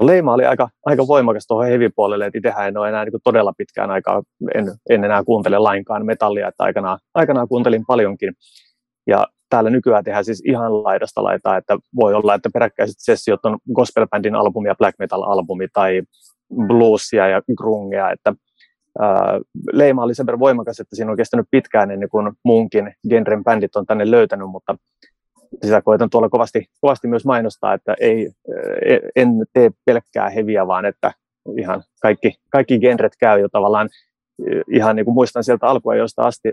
No 0.00 0.06
leima 0.06 0.34
oli 0.34 0.44
aika, 0.44 0.68
aika 0.86 1.06
voimakas 1.06 1.46
tuohon 1.46 1.66
heavy-puolelle, 1.66 2.26
että 2.26 2.38
itsehän 2.38 2.68
en 2.68 2.76
ole 2.76 2.88
enää 2.88 3.04
niin 3.04 3.20
todella 3.24 3.52
pitkään 3.58 3.90
aikaa, 3.90 4.22
en, 4.54 4.64
en 4.90 5.04
enää 5.04 5.24
kuuntele 5.24 5.58
lainkaan 5.58 6.06
metallia, 6.06 6.48
että 6.48 6.64
aikanaan, 6.64 6.98
aikanaan 7.14 7.48
kuuntelin 7.48 7.84
paljonkin. 7.86 8.34
Ja 9.06 9.26
täällä 9.48 9.70
nykyään 9.70 10.04
tehdään 10.04 10.24
siis 10.24 10.42
ihan 10.46 10.84
laidasta 10.84 11.24
laitaa, 11.24 11.56
että 11.56 11.78
voi 11.96 12.14
olla, 12.14 12.34
että 12.34 12.50
peräkkäiset 12.52 12.96
sessiot 12.98 13.44
on 13.44 13.58
gospel-bändin 13.74 14.34
albumi 14.34 14.68
ja 14.68 14.74
black 14.74 14.98
metal-albumi 14.98 15.68
tai 15.72 16.02
bluesia 16.66 17.28
ja 17.28 17.42
grungea, 17.56 18.10
että 18.10 18.34
ää, 18.98 19.40
leima 19.72 20.02
oli 20.02 20.14
sen 20.14 20.26
verran 20.26 20.40
voimakas, 20.40 20.80
että 20.80 20.96
siinä 20.96 21.10
on 21.10 21.16
kestänyt 21.16 21.46
pitkään 21.50 21.90
ennen 21.90 22.08
kuin 22.08 22.32
muunkin 22.44 22.94
genren 23.08 23.44
bändit 23.44 23.76
on 23.76 23.86
tänne 23.86 24.10
löytänyt, 24.10 24.50
mutta 24.50 24.76
sitä 25.62 25.82
koitan 25.82 26.10
tuolla 26.10 26.28
kovasti, 26.28 26.66
kovasti 26.80 27.08
myös 27.08 27.24
mainostaa, 27.24 27.74
että 27.74 27.94
ei, 28.00 28.30
e, 28.86 28.98
en 29.16 29.28
tee 29.52 29.70
pelkkää 29.84 30.30
heviä, 30.30 30.66
vaan 30.66 30.84
että 30.84 31.12
ihan 31.58 31.82
kaikki, 32.02 32.34
kaikki 32.50 32.78
genret 32.78 33.12
käy 33.20 33.40
jo 33.40 33.48
tavallaan 33.48 33.88
ihan 34.72 34.96
niin 34.96 35.04
kuin 35.04 35.14
muistan 35.14 35.44
sieltä 35.44 35.66
alkuajoista 35.66 36.22
asti 36.22 36.52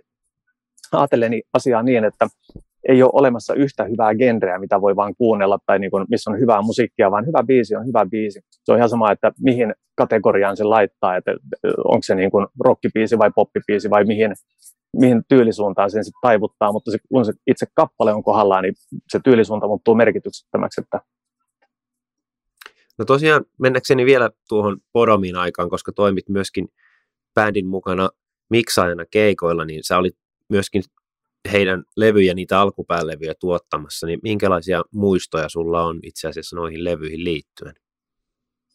ajatelleni 0.91 1.41
asiaa 1.53 1.83
niin, 1.83 2.03
että 2.03 2.27
ei 2.89 3.03
ole 3.03 3.11
olemassa 3.13 3.53
yhtä 3.53 3.83
hyvää 3.83 4.15
genreä, 4.15 4.59
mitä 4.59 4.81
voi 4.81 4.95
vaan 4.95 5.15
kuunnella 5.15 5.59
tai 5.65 5.79
niin 5.79 5.91
kuin, 5.91 6.05
missä 6.09 6.31
on 6.31 6.39
hyvää 6.39 6.61
musiikkia, 6.61 7.11
vaan 7.11 7.25
hyvä 7.27 7.43
biisi 7.43 7.75
on 7.75 7.87
hyvä 7.87 8.05
biisi. 8.05 8.41
Se 8.63 8.71
on 8.71 8.77
ihan 8.77 8.89
sama, 8.89 9.11
että 9.11 9.31
mihin 9.39 9.73
kategoriaan 9.95 10.57
se 10.57 10.63
laittaa, 10.63 11.17
että 11.17 11.31
onko 11.77 11.99
se 12.01 12.15
niin 12.15 12.31
kuin 12.31 12.47
rockibiisi 12.65 13.17
vai 13.17 13.31
poppibiisi 13.35 13.89
vai 13.89 14.05
mihin, 14.05 14.33
mihin 14.99 15.21
tyylisuuntaan 15.29 15.91
sen 15.91 16.03
sitten 16.03 16.19
taivuttaa, 16.21 16.71
mutta 16.71 16.91
se, 16.91 16.97
kun 17.09 17.25
se 17.25 17.33
itse 17.47 17.65
kappale 17.73 18.13
on 18.13 18.23
kohdallaan, 18.23 18.63
niin 18.63 18.73
se 19.09 19.19
tyylisuunta 19.23 19.67
muuttuu 19.67 19.95
merkityksettömäksi. 19.95 20.81
Että... 20.81 21.01
No 22.97 23.05
tosiaan, 23.05 23.45
mennäkseni 23.59 24.05
vielä 24.05 24.29
tuohon 24.49 24.77
Podomin 24.93 25.35
aikaan, 25.35 25.69
koska 25.69 25.91
toimit 25.91 26.29
myöskin 26.29 26.67
bändin 27.35 27.67
mukana 27.67 28.09
miksaajana 28.49 29.05
keikoilla, 29.11 29.65
niin 29.65 29.83
sä 29.83 29.97
olit 29.97 30.15
myöskin 30.49 30.83
heidän 31.51 31.83
levyjä, 31.97 32.33
niitä 32.33 32.61
alkupäälevyjä 32.61 33.33
tuottamassa, 33.39 34.07
niin 34.07 34.19
minkälaisia 34.23 34.81
muistoja 34.93 35.49
sulla 35.49 35.83
on 35.83 35.99
itse 36.03 36.27
asiassa 36.27 36.55
noihin 36.55 36.83
levyihin 36.83 37.23
liittyen? 37.23 37.73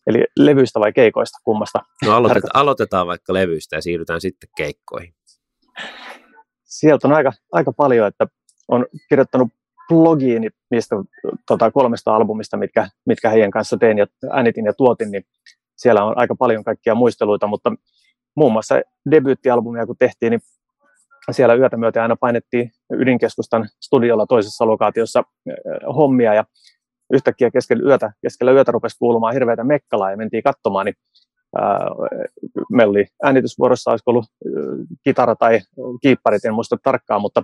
Eli 0.06 0.24
levyistä 0.38 0.80
vai 0.80 0.92
keikoista, 0.92 1.38
kummasta? 1.44 1.78
No 2.04 2.12
aloitetaan, 2.12 2.50
aloitetaan 2.54 3.06
vaikka 3.06 3.34
levyistä 3.34 3.76
ja 3.76 3.82
siirrytään 3.82 4.20
sitten 4.20 4.48
keikkoihin. 4.56 5.14
Sieltä 6.64 7.08
on 7.08 7.14
aika, 7.14 7.32
aika 7.52 7.72
paljon, 7.72 8.06
että 8.06 8.26
on 8.68 8.86
kirjoittanut 9.08 9.48
blogiin 9.88 10.50
niistä 10.70 10.96
tota, 11.46 11.70
kolmesta 11.70 12.16
albumista, 12.16 12.56
mitkä, 12.56 12.88
mitkä 13.06 13.30
heidän 13.30 13.50
kanssa 13.50 13.76
tein 13.76 13.98
ja 13.98 14.06
äänitin 14.32 14.64
ja 14.64 14.72
tuotin, 14.72 15.10
niin 15.10 15.24
siellä 15.76 16.04
on 16.04 16.18
aika 16.18 16.34
paljon 16.34 16.64
kaikkia 16.64 16.94
muisteluita, 16.94 17.46
mutta 17.46 17.72
muun 18.36 18.52
muassa 18.52 18.80
debyyttialbumia 19.10 19.86
kun 19.86 19.96
tehtiin, 19.98 20.30
niin 20.30 20.40
siellä 21.30 21.54
yötä 21.54 21.76
myöten 21.76 22.02
aina 22.02 22.16
painettiin 22.16 22.70
ydinkeskustan 22.92 23.68
studiolla 23.80 24.26
toisessa 24.26 24.66
lokaatiossa 24.66 25.22
hommia 25.96 26.34
ja 26.34 26.44
yhtäkkiä 27.12 27.50
keskellä 27.50 27.88
yötä, 27.88 28.12
keskellä 28.22 28.52
yötä 28.52 28.72
rupesi 28.72 28.98
kuulumaan 28.98 29.34
hirveätä 29.34 29.64
mekkalaa 29.64 30.10
ja 30.10 30.16
mentiin 30.16 30.42
katsomaan, 30.42 30.86
niin 30.86 30.94
meillä 32.72 32.90
oli 32.90 33.06
äänitysvuorossa, 33.22 33.90
olisiko 33.90 34.10
ollut 34.10 34.24
kitara 35.04 35.36
tai 35.36 35.60
kiipparit, 36.02 36.44
en 36.44 36.54
muista 36.54 36.76
tarkkaan, 36.82 37.20
mutta 37.20 37.42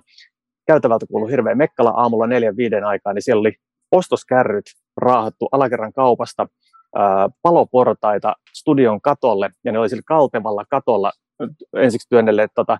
käytävältä 0.66 1.06
kuului 1.06 1.30
hirveä 1.30 1.54
mekkala 1.54 1.90
aamulla 1.90 2.26
neljän 2.26 2.56
viiden 2.56 2.84
aikaa, 2.84 3.12
niin 3.12 3.22
siellä 3.22 3.40
oli 3.40 3.52
ostoskärryt 3.92 4.64
raahattu 4.96 5.48
alakerran 5.52 5.92
kaupasta, 5.92 6.46
paloportaita 7.42 8.34
studion 8.54 9.00
katolle, 9.00 9.50
ja 9.64 9.72
ne 9.72 9.78
oli 9.78 9.88
sillä 9.88 10.02
kaltevalla 10.06 10.64
katolla 10.70 11.12
ensiksi 11.76 12.08
työnnelleet 12.08 12.50
tota, 12.54 12.78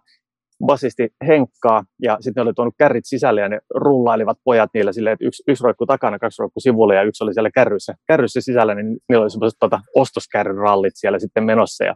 basisti 0.66 1.08
Henkkaa, 1.26 1.84
ja 2.02 2.16
sitten 2.20 2.40
ne 2.40 2.48
oli 2.48 2.54
tuonut 2.54 2.74
kärrit 2.78 3.04
sisälle, 3.06 3.40
ja 3.40 3.48
ne 3.48 3.58
rullailivat 3.74 4.38
pojat 4.44 4.70
niillä 4.74 4.92
silleen, 4.92 5.14
että 5.14 5.26
yksi, 5.26 5.42
yksi 5.48 5.64
roikku 5.64 5.86
takana, 5.86 6.18
kaksi 6.18 6.42
roikku 6.42 6.60
sivulle, 6.60 6.94
ja 6.94 7.02
yksi 7.02 7.24
oli 7.24 7.34
siellä 7.34 7.50
kärryssä, 7.50 7.94
kärryssä 8.06 8.40
sisällä, 8.40 8.74
niin 8.74 8.86
niillä 9.08 9.22
oli 9.22 9.30
semmoiset 9.30 9.58
tota, 9.60 9.80
ostoskärryrallit 9.96 10.92
siellä 10.94 11.18
sitten 11.18 11.44
menossa, 11.44 11.84
ja 11.84 11.94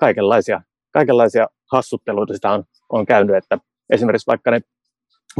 kaikenlaisia, 0.00 0.60
kaikenlaisia 0.92 1.46
hassutteluita 1.72 2.34
sitä 2.34 2.50
on, 2.50 2.64
on 2.88 3.06
käynyt, 3.06 3.36
että 3.36 3.58
esimerkiksi 3.90 4.26
vaikka 4.26 4.50
ne 4.50 4.60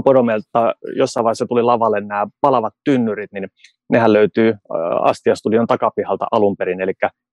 Podomelta 0.04 0.74
jossain 0.96 1.24
vaiheessa 1.24 1.46
tuli 1.46 1.62
lavalle 1.62 2.00
nämä 2.00 2.26
palavat 2.40 2.74
tynnyrit, 2.84 3.32
niin 3.32 3.48
nehän 3.90 4.12
löytyy 4.12 4.54
Astia-studion 5.00 5.66
takapihalta 5.66 6.26
alun 6.32 6.56
perin, 6.56 6.80
eli 6.80 6.92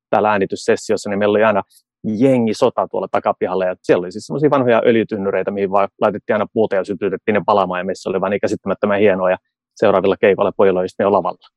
täällä 0.10 0.32
äänityssessiossa, 0.32 1.10
niin 1.10 1.20
meillä 1.20 1.32
oli 1.32 1.44
aina 1.44 1.62
jengi 2.04 2.54
sota 2.54 2.88
tuolla 2.88 3.08
takapihalla. 3.12 3.66
Ja 3.66 3.76
siellä 3.84 4.02
oli 4.02 4.12
siis 4.12 4.26
semmoisia 4.26 4.50
vanhoja 4.50 4.82
öljytynnyreitä, 4.86 5.52
mihin 5.52 5.72
vaan 5.72 5.88
laitettiin 6.02 6.36
aina 6.36 6.48
puuta 6.54 6.76
ja 6.76 6.84
sytytettiin 6.84 7.34
ne 7.34 7.42
palaamaan. 7.46 7.80
Ja 7.80 7.86
meissä 7.86 8.10
oli 8.10 8.22
vaan 8.22 8.30
niin 8.30 8.42
käsittämättömän 8.42 9.00
hienoa. 9.00 9.32
Ja 9.32 9.38
seuraavilla 9.76 10.18
keikoilla 10.18 10.52
pojilla 10.58 10.80
oli 10.80 10.88
jo 11.00 11.12
lavalla. 11.12 11.48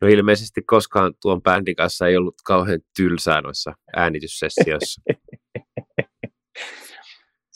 No 0.00 0.08
ilmeisesti 0.08 0.62
koskaan 0.62 1.12
tuon 1.22 1.42
bändin 1.42 1.76
kanssa 1.76 2.06
ei 2.06 2.16
ollut 2.16 2.34
kauhean 2.46 2.80
tylsää 2.96 3.40
noissa 3.40 3.72
äänityssessioissa. 3.96 5.02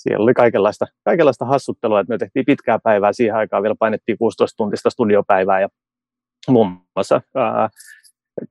siellä 0.02 0.23
oli 0.23 0.35
kaikenlaista, 0.35 0.87
kaikenlaista 1.04 1.44
hassuttelua, 1.44 2.00
että 2.00 2.12
me 2.14 2.18
tehtiin 2.18 2.44
pitkää 2.47 2.78
päivää 2.78 3.12
siihen 3.12 3.37
aikaan, 3.37 3.62
vielä 3.62 3.75
painettiin 3.78 4.18
16-tuntista 4.18 4.90
studiopäivää 4.90 5.61
ja 5.61 5.68
muun 6.49 6.80
muassa 6.97 7.20
ää, 7.35 7.68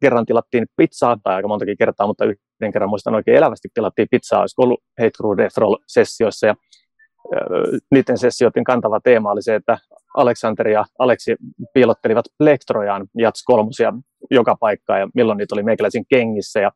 kerran 0.01 0.25
tilattiin 0.25 0.65
pizzaa, 0.75 1.17
tai 1.23 1.35
aika 1.35 1.47
montakin 1.47 1.77
kertaa, 1.77 2.07
mutta 2.07 2.25
yhden 2.61 2.71
kerran 2.71 2.89
muistan 2.89 3.15
oikein 3.15 3.37
elävästi 3.37 3.67
tilattiin 3.73 4.07
pizzaa, 4.11 4.41
olisiko 4.41 4.63
ollut 4.63 4.83
Hate 4.99 5.11
Crew 5.17 5.37
Death 5.37 5.57
Roll-sessioissa, 5.57 6.47
ja 6.47 6.55
niiden 7.91 8.17
sessioiden 8.17 8.63
kantava 8.63 8.99
teema 8.99 9.31
oli 9.31 9.41
se, 9.41 9.55
että 9.55 9.77
Aleksander 10.17 10.67
ja 10.67 10.85
Aleksi 10.99 11.35
piilottelivat 11.73 12.25
plektrojaan 12.37 13.07
Jats 13.17 13.43
kolmosia 13.45 13.93
joka 14.31 14.55
paikkaan, 14.59 14.99
ja 14.99 15.07
milloin 15.15 15.37
niitä 15.37 15.55
oli 15.55 15.63
meikäläisin 15.63 16.05
kengissä, 16.09 16.59
ja 16.59 16.71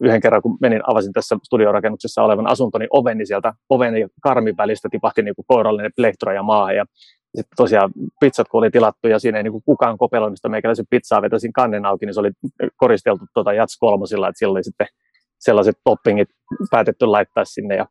yhden 0.00 0.20
kerran, 0.20 0.42
kun 0.42 0.58
menin, 0.60 0.80
avasin 0.90 1.12
tässä 1.12 1.36
studiorakennuksessa 1.44 2.22
olevan 2.22 2.46
asuntoni 2.46 2.86
oven, 2.90 3.18
niin 3.18 3.26
sieltä 3.26 3.52
oven 3.68 3.96
ja 3.96 4.08
karmin 4.22 4.56
välistä 4.56 4.88
tipahti 4.90 5.22
niin 5.22 5.34
kuin 5.34 5.46
koirallinen 5.48 5.92
plektroja 5.96 6.42
maahan, 6.42 6.76
ja 6.76 6.84
sitten 7.36 7.56
tosiaan 7.56 7.92
pizzat, 8.20 8.48
kun 8.48 8.58
oli 8.58 8.70
tilattu 8.70 9.08
ja 9.08 9.18
siinä 9.18 9.38
ei 9.38 9.44
niin 9.44 9.62
kukaan 9.64 9.98
kopeloinut 9.98 10.38
sitä 10.38 10.48
meikäläisen 10.48 10.86
pizzaa, 10.90 11.22
vetäisin 11.22 11.52
kannen 11.52 11.86
auki, 11.86 12.06
niin 12.06 12.14
se 12.14 12.20
oli 12.20 12.30
koristeltu 12.76 13.24
tuota 13.34 13.52
Jats 13.52 13.78
kolmosilla, 13.78 14.28
että 14.28 14.38
sillä 14.38 14.52
oli 14.52 14.64
sitten 14.64 14.86
sellaiset 15.38 15.76
toppingit 15.84 16.28
päätetty 16.70 17.06
laittaa 17.06 17.44
sinne 17.44 17.76
ja 17.76 17.86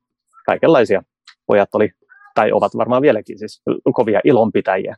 kaikenlaisia 0.46 1.02
pojat 1.46 1.70
oli, 1.74 1.90
tai 2.36 2.52
ovat 2.52 2.78
varmaan 2.78 3.02
vieläkin 3.02 3.40
siis 3.40 3.62
kovia 3.94 4.20
ilonpitäjiä. 4.24 4.96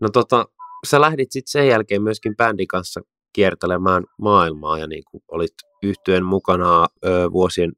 No 0.00 0.08
tota, 0.08 0.46
sä 0.86 1.00
lähdit 1.00 1.32
sitten 1.32 1.50
sen 1.50 1.68
jälkeen 1.68 2.02
myöskin 2.02 2.36
bändin 2.36 2.68
kanssa 2.68 3.00
kiertelemään 3.32 4.04
maailmaa 4.18 4.78
ja 4.78 4.86
niin 4.86 5.02
kuin 5.10 5.22
olit 5.28 5.54
yhtyen 5.82 6.24
mukana 6.24 6.86
ö, 7.04 7.32
vuosien 7.32 7.70
1998-2002 7.70 7.74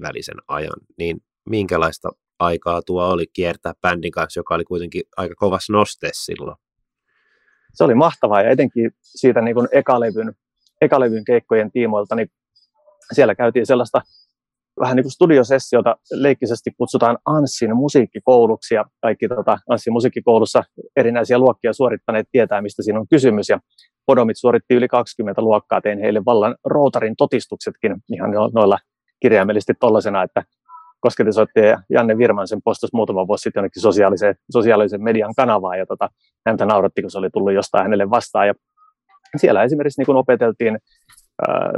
välisen 0.00 0.36
ajan, 0.48 0.76
niin 0.98 1.20
minkälaista 1.48 2.08
aikaa 2.38 2.82
tuo 2.86 3.04
oli 3.04 3.26
kiertää 3.32 3.72
bändin 3.82 4.12
kanssa, 4.12 4.40
joka 4.40 4.54
oli 4.54 4.64
kuitenkin 4.64 5.02
aika 5.16 5.34
kovassa 5.34 5.72
nosteessa 5.72 6.24
silloin. 6.24 6.56
Se 7.74 7.84
oli 7.84 7.94
mahtavaa 7.94 8.42
ja 8.42 8.50
etenkin 8.50 8.90
siitä 9.02 9.40
niin 9.40 9.54
kuin 9.54 9.68
ekalevyn, 9.72 10.34
ekalevyn 10.80 11.24
keikkojen 11.24 11.72
tiimoilta, 11.72 12.14
niin 12.14 12.28
siellä 13.12 13.34
käytiin 13.34 13.66
sellaista 13.66 14.02
vähän 14.80 14.96
niin 14.96 15.04
kuin 15.04 15.12
studiosessiota 15.12 15.96
leikkisesti 16.12 16.70
kutsutaan 16.78 17.18
Anssin 17.26 17.76
musiikkikouluksi 17.76 18.74
ja 18.74 18.84
kaikki 19.02 19.28
tota, 19.28 19.58
Anssin 19.70 19.92
musiikkikoulussa 19.92 20.64
erinäisiä 20.96 21.38
luokkia 21.38 21.72
suorittaneet 21.72 22.26
tietää, 22.32 22.62
mistä 22.62 22.82
siinä 22.82 23.00
on 23.00 23.08
kysymys 23.10 23.48
ja 23.48 23.60
Podomit 24.06 24.36
suoritti 24.36 24.74
yli 24.74 24.88
20 24.88 25.42
luokkaa, 25.42 25.80
tein 25.80 25.98
heille 25.98 26.24
vallan 26.24 26.56
rootarin 26.64 27.16
totistuksetkin 27.16 27.96
ihan 28.14 28.30
noilla 28.54 28.78
kirjaimellisesti 29.20 29.72
tollasena, 29.80 30.22
että 30.22 30.42
kosketisoittaja 31.04 31.66
ja 31.66 31.78
Janne 31.90 32.14
sen 32.44 32.62
postas 32.64 32.90
muutama 32.92 33.26
vuosi 33.26 33.42
sitten 33.42 33.60
jonnekin 33.60 33.82
sosiaalisen, 33.82 34.34
sosiaalisen 34.52 35.02
median 35.02 35.34
kanavaan 35.36 35.78
ja 35.78 35.86
tota, 35.86 36.08
häntä 36.46 36.64
nauratti, 36.66 37.02
kun 37.02 37.10
se 37.10 37.18
oli 37.18 37.30
tullut 37.30 37.52
jostain 37.52 37.82
hänelle 37.82 38.10
vastaan. 38.10 38.46
Ja 38.46 38.54
siellä 39.36 39.62
esimerkiksi 39.62 40.00
niin 40.00 40.06
kun 40.06 40.16
opeteltiin, 40.16 40.78
ää, 41.48 41.72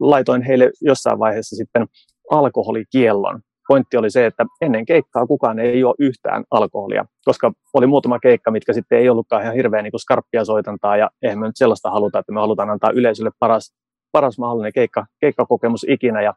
laitoin 0.00 0.42
heille 0.42 0.70
jossain 0.80 1.18
vaiheessa 1.18 1.56
sitten 1.56 1.86
alkoholikiellon. 2.30 3.40
Pointti 3.68 3.96
oli 3.96 4.10
se, 4.10 4.26
että 4.26 4.44
ennen 4.60 4.86
keikkaa 4.86 5.26
kukaan 5.26 5.58
ei 5.58 5.80
juo 5.80 5.94
yhtään 5.98 6.44
alkoholia, 6.50 7.04
koska 7.24 7.52
oli 7.74 7.86
muutama 7.86 8.18
keikka, 8.18 8.50
mitkä 8.50 8.72
sitten 8.72 8.98
ei 8.98 9.08
ollutkaan 9.08 9.42
ihan 9.42 9.54
hirveän 9.54 9.84
niin 9.84 10.00
skarppia 10.00 10.44
soitantaa, 10.44 10.96
ja 10.96 11.10
eihän 11.22 11.38
me 11.38 11.46
nyt 11.46 11.56
sellaista 11.56 11.90
haluta, 11.90 12.18
että 12.18 12.32
me 12.32 12.40
halutaan 12.40 12.70
antaa 12.70 12.90
yleisölle 12.94 13.30
paras, 13.38 13.74
paras 14.12 14.38
mahdollinen 14.38 14.72
keikka, 14.72 15.06
keikkakokemus 15.20 15.86
ikinä, 15.88 16.22
ja 16.22 16.34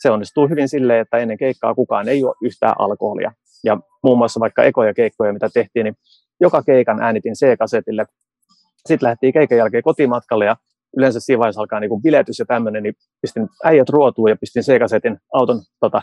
se 0.00 0.10
onnistuu 0.10 0.48
hyvin 0.48 0.68
silleen, 0.68 1.00
että 1.00 1.18
ennen 1.18 1.38
keikkaa 1.38 1.74
kukaan 1.74 2.08
ei 2.08 2.20
juo 2.20 2.34
yhtään 2.42 2.74
alkoholia. 2.78 3.32
Ja 3.64 3.78
muun 4.02 4.18
muassa 4.18 4.40
vaikka 4.40 4.62
ekoja 4.62 4.94
keikkoja, 4.94 5.32
mitä 5.32 5.48
tehtiin, 5.54 5.84
niin 5.84 5.94
joka 6.40 6.62
keikan 6.62 7.02
äänitin 7.02 7.34
C-kasetille. 7.34 8.06
Sitten 8.86 9.06
lähtiin 9.08 9.32
keikan 9.32 9.58
jälkeen 9.58 9.82
kotimatkalle 9.82 10.44
ja 10.44 10.56
yleensä 10.96 11.20
siinä 11.20 11.38
vaiheessa 11.38 11.60
alkaa 11.60 11.80
niin 11.80 12.02
biletys 12.02 12.38
ja 12.38 12.44
tämmöinen, 12.44 12.82
niin 12.82 12.94
pistin 13.22 13.48
äijät 13.64 13.88
ruotuun 13.88 14.30
ja 14.30 14.36
pistin 14.40 14.62
C-kasetin 14.62 15.18
auton 15.34 15.60
tota, 15.80 16.02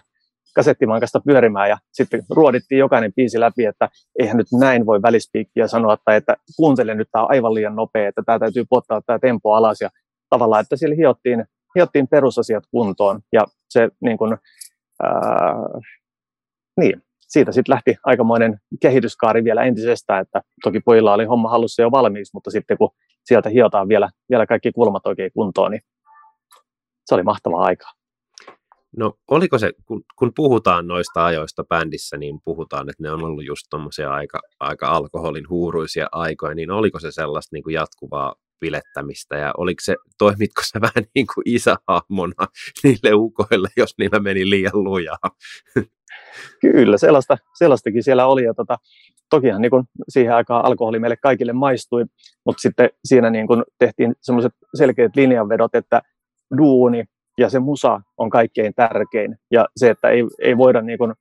kasettimankasta 0.56 1.20
pyörimään. 1.26 1.70
Ja 1.70 1.78
sitten 1.92 2.24
ruodittiin 2.30 2.80
jokainen 2.80 3.14
biisi 3.14 3.40
läpi, 3.40 3.66
että 3.66 3.90
eihän 4.20 4.38
nyt 4.38 4.48
näin 4.60 4.86
voi 4.86 5.02
välispiikkiä 5.02 5.68
sanoa, 5.68 5.98
tai 6.06 6.16
että 6.16 6.38
kuuntele 6.58 6.96
nyt, 6.96 7.08
tämä 7.12 7.24
on 7.24 7.32
aivan 7.32 7.54
liian 7.54 7.76
nopea, 7.76 8.08
että 8.08 8.22
tämä 8.26 8.40
täytyy 8.40 8.66
pottaa 8.70 9.02
tämä 9.06 9.20
tempo 9.20 9.54
alas. 9.54 9.82
Ja 9.82 9.90
tavallaan, 10.30 10.62
että 10.62 10.76
siellä 10.76 10.96
hiottiin, 10.96 11.46
hiottiin 11.78 12.08
perusasiat 12.08 12.64
kuntoon 12.72 13.20
ja 13.34 13.42
se 13.70 13.90
niin 14.02 14.18
kuin, 14.18 14.38
ää, 15.04 15.56
niin, 16.80 17.02
siitä 17.28 17.52
sitten 17.52 17.74
lähti 17.74 17.96
aikamoinen 18.04 18.60
kehityskaari 18.82 19.44
vielä 19.44 19.64
entisestään, 19.64 20.22
että 20.22 20.42
toki 20.64 20.80
pojilla 20.80 21.14
oli 21.14 21.26
homma 21.26 21.50
hallussa 21.50 21.82
jo 21.82 21.92
valmiiksi, 21.92 22.32
mutta 22.34 22.52
sitten 22.52 22.78
kun 22.78 22.90
sieltä 23.24 23.50
hiotaan 23.50 23.88
vielä, 23.88 24.10
vielä 24.30 24.46
kaikki 24.46 24.72
kulmat 24.72 25.08
oikein 25.08 25.32
kuntoon, 25.34 25.72
niin 25.72 25.82
se 27.06 27.16
oli 27.16 27.24
mahtavaa 27.24 27.64
aikaa. 27.64 27.92
No 28.98 29.14
oliko 29.32 29.58
se, 29.58 29.74
kun, 29.86 30.04
kun 30.16 30.32
puhutaan 30.36 30.88
noista 30.88 31.26
ajoista 31.26 31.64
bändissä, 31.64 32.18
niin 32.18 32.40
puhutaan, 32.46 32.90
että 32.90 33.04
ne 33.04 33.12
on 33.12 33.24
ollut 33.24 33.46
just 33.46 33.62
tuommoisia 33.70 34.14
aika, 34.14 34.40
aika 34.60 34.88
alkoholin 34.88 35.50
huuruisia 35.50 36.08
aikoja, 36.12 36.56
niin 36.56 36.72
oliko 36.72 37.00
se 37.00 37.12
sellaista 37.12 37.56
niin 37.56 37.64
kuin 37.64 37.74
jatkuvaa 37.74 38.36
pilettämistä 38.60 39.38
ja 39.38 39.54
oliko 39.58 39.80
se, 39.82 39.96
toimitko 40.18 40.62
se 40.66 40.82
vähän 40.88 41.10
niin 41.16 41.28
kuin 41.34 41.44
isähahmona 41.46 42.48
niille 42.84 43.14
ukoille, 43.14 43.68
jos 43.78 43.94
niillä 43.98 44.20
meni 44.20 44.50
liian 44.50 44.84
lujaa? 44.84 45.30
Kyllä, 46.62 46.98
sellaista, 46.98 47.38
sellaistakin 47.58 48.04
siellä 48.04 48.28
oli 48.28 48.44
ja 48.44 48.54
tota, 48.54 48.78
tokihan 49.30 49.62
niin 49.62 49.70
kuin 49.70 49.84
siihen 50.10 50.36
aikaan 50.36 50.66
alkoholi 50.66 51.00
meille 51.00 51.18
kaikille 51.18 51.54
maistui, 51.54 52.06
mutta 52.46 52.62
sitten 52.62 52.90
siinä 53.06 53.30
niin 53.30 53.48
kuin 53.48 53.64
tehtiin 53.80 54.16
semmoiset 54.22 54.52
selkeät 54.76 55.16
linjanvedot, 55.16 55.76
että 55.76 56.02
duuni 56.58 57.04
ja 57.38 57.50
se 57.50 57.60
musa 57.60 58.02
on 58.18 58.30
kaikkein 58.30 58.74
tärkein. 58.76 59.36
Ja 59.52 59.66
se, 59.78 59.90
että 59.90 60.10
ei, 60.10 60.24
ei 60.42 60.58
voida 60.58 60.82
niin 60.82 60.98
kuin 60.98 61.14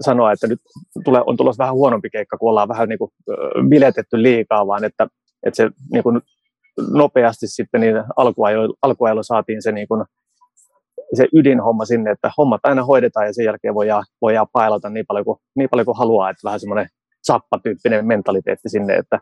sanoa, 0.00 0.32
että 0.32 0.46
nyt 0.46 0.60
tule, 1.04 1.22
on 1.26 1.36
tulossa 1.36 1.62
vähän 1.62 1.74
huonompi 1.74 2.10
keikka, 2.10 2.38
kun 2.38 2.50
ollaan 2.50 2.68
vähän 2.68 2.88
niin 2.88 2.98
kuin 2.98 3.10
biletetty 3.68 4.22
liikaa, 4.22 4.66
vaan 4.66 4.84
että, 4.84 5.08
että 5.46 5.56
se 5.56 5.70
niin 5.92 6.22
nopeasti 6.90 7.46
sitten 7.48 7.80
niin 7.80 8.04
alkuajoilla, 8.16 8.74
alkuajoilla 8.82 9.22
saatiin 9.22 9.62
se, 9.62 9.72
niin 9.72 9.88
kuin, 9.88 10.04
se 11.14 11.26
ydinhomma 11.34 11.84
sinne, 11.84 12.10
että 12.10 12.30
hommat 12.38 12.60
aina 12.64 12.84
hoidetaan 12.84 13.26
ja 13.26 13.32
sen 13.32 13.44
jälkeen 13.44 13.74
voidaan, 13.74 14.04
voidaan 14.22 14.46
pailata 14.52 14.90
niin 14.90 15.06
paljon, 15.08 15.24
kuin, 15.24 15.38
niin 15.56 15.68
paljon 15.70 15.84
kuin 15.84 15.98
haluaa, 15.98 16.30
että 16.30 16.44
vähän 16.44 16.60
semmoinen 16.60 16.88
sappatyyppinen 17.22 18.06
mentaliteetti 18.06 18.68
sinne, 18.68 18.94
että 18.94 19.20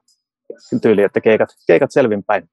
tyyli, 0.83 1.03
että 1.03 1.21
keikat, 1.21 1.49
keikat 1.67 1.91
selvinpäin. 1.93 2.49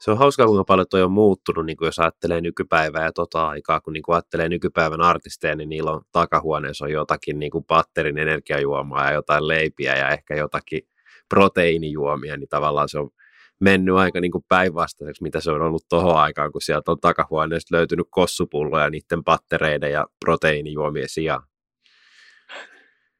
Se 0.00 0.10
on 0.10 0.18
hauskaa, 0.18 0.46
kuinka 0.46 0.64
paljon 0.64 0.86
toi 0.90 1.02
on 1.02 1.12
muuttunut, 1.12 1.66
niin 1.66 1.76
kuin 1.76 1.86
jos 1.86 1.98
ajattelee 1.98 2.40
nykypäivää 2.40 3.04
ja 3.04 3.12
tota 3.12 3.48
aikaa, 3.48 3.80
kun 3.80 3.92
niin 3.92 4.02
kuin 4.02 4.14
ajattelee 4.14 4.48
nykypäivän 4.48 5.00
artisteja, 5.00 5.56
niin 5.56 5.68
niillä 5.68 5.92
on 5.92 6.02
takahuoneessa 6.12 6.84
on 6.84 6.92
jotakin 6.92 7.38
niin 7.38 7.50
kuin 7.50 7.64
patterin 7.64 8.18
energiajuomaa 8.18 9.06
ja 9.06 9.12
jotain 9.12 9.48
leipiä 9.48 9.96
ja 9.96 10.10
ehkä 10.10 10.34
jotakin 10.34 10.82
proteiinijuomia, 11.28 12.36
niin 12.36 12.48
tavallaan 12.48 12.88
se 12.88 12.98
on 12.98 13.10
mennyt 13.60 13.96
aika 13.96 14.20
niin 14.20 14.32
päinvastaiseksi, 14.48 15.22
mitä 15.22 15.40
se 15.40 15.50
on 15.50 15.62
ollut 15.62 15.82
tuohon 15.88 16.16
aikaan, 16.16 16.52
kun 16.52 16.62
sieltä 16.62 16.90
on 16.90 17.00
takahuoneesta 17.00 17.76
löytynyt 17.76 18.06
kossupulloja 18.10 18.90
niiden 18.90 19.24
pattereiden 19.24 19.92
ja 19.92 20.06
proteiinijuomien 20.24 21.08
sijaan. 21.08 21.42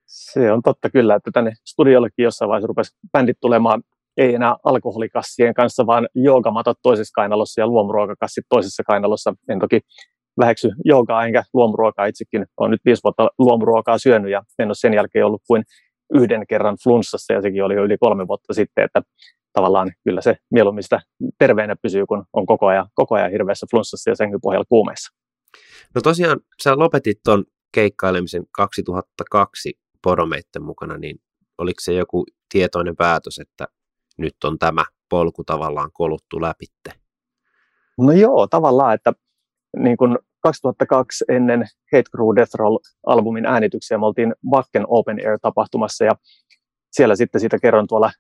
Se 0.07 0.53
on 0.53 0.63
totta 0.63 0.91
kyllä, 0.91 1.15
että 1.15 1.31
tänne 1.35 1.53
studiollekin 1.67 2.23
jossain 2.23 2.49
vaiheessa 2.49 2.67
rupesi 2.67 2.97
bändit 3.13 3.37
tulemaan 3.41 3.83
ei 4.17 4.35
enää 4.35 4.57
alkoholikassien 4.65 5.55
kanssa, 5.55 5.87
vaan 5.87 6.09
joogamatot 6.15 6.79
toisessa 6.83 7.13
kainalossa 7.15 7.61
ja 7.61 7.67
luomuruokakassit 7.67 8.45
toisessa 8.49 8.83
kainalossa. 8.83 9.35
En 9.49 9.59
toki 9.59 9.81
väheksy 10.39 10.71
joogaa 10.85 11.27
enkä 11.27 11.43
luomuruokaa 11.55 12.07
itsekin. 12.07 12.47
Olen 12.57 12.71
nyt 12.71 12.81
viisi 12.85 13.03
vuotta 13.05 13.31
luomuruokaa 13.39 13.99
syönyt 13.99 14.31
ja 14.31 14.43
en 14.59 14.69
ole 14.69 14.75
sen 14.75 14.95
jälkeen 14.95 15.27
ollut 15.27 15.43
kuin 15.47 15.63
yhden 16.15 16.47
kerran 16.47 16.77
flunssassa 16.85 17.33
ja 17.33 17.43
sekin 17.43 17.65
oli 17.65 17.75
jo 17.75 17.85
yli 17.85 17.97
kolme 18.01 18.29
vuotta 18.29 18.55
sitten, 18.55 18.85
että 18.85 19.03
tavallaan 19.57 19.93
kyllä 20.05 20.21
se 20.21 20.37
mieluummin 20.51 20.83
sitä 20.83 21.01
terveenä 21.39 21.77
pysyy, 21.83 22.07
kun 22.07 22.25
on 22.33 22.47
koko 22.47 22.67
ajan, 22.67 22.89
koko 22.95 23.15
ajan 23.15 23.31
hirveässä 23.31 23.67
flunssassa 23.71 24.11
ja 24.11 24.17
senkin 24.17 24.41
pohjalla 24.41 24.65
kuumeissa. 24.69 25.15
No 25.95 26.01
tosiaan, 26.01 26.41
sä 26.63 26.79
lopetit 26.79 27.21
tuon 27.25 27.45
keikkailemisen 27.73 28.45
2002 28.53 29.75
poromeitten 30.03 30.63
mukana, 30.63 30.97
niin 30.97 31.17
oliko 31.59 31.81
se 31.81 31.93
joku 31.93 32.25
tietoinen 32.53 32.97
päätös, 32.97 33.39
että 33.39 33.67
nyt 34.19 34.45
on 34.45 34.59
tämä 34.59 34.85
polku 35.09 35.45
tavallaan 35.45 35.91
koluttu 35.93 36.43
läpitte? 36.43 36.93
No 37.99 38.13
joo, 38.13 38.47
tavallaan, 38.47 38.95
että 38.95 39.13
niin 39.77 39.97
kuin 39.97 40.19
2002 40.41 41.25
ennen 41.29 41.61
Hate 41.93 42.11
Crew 42.17 42.37
Death 42.37 42.55
Roll-albumin 42.55 43.47
äänityksiä 43.47 43.99
me 43.99 44.07
oltiin 44.07 44.35
Wacken 44.53 44.85
Open 44.89 45.19
Air-tapahtumassa 45.27 46.05
ja 46.05 46.13
siellä 46.97 47.17
sitten 47.17 47.41
siitä 47.41 47.59
kerron 47.63 47.87
tuolla, 47.87 48.11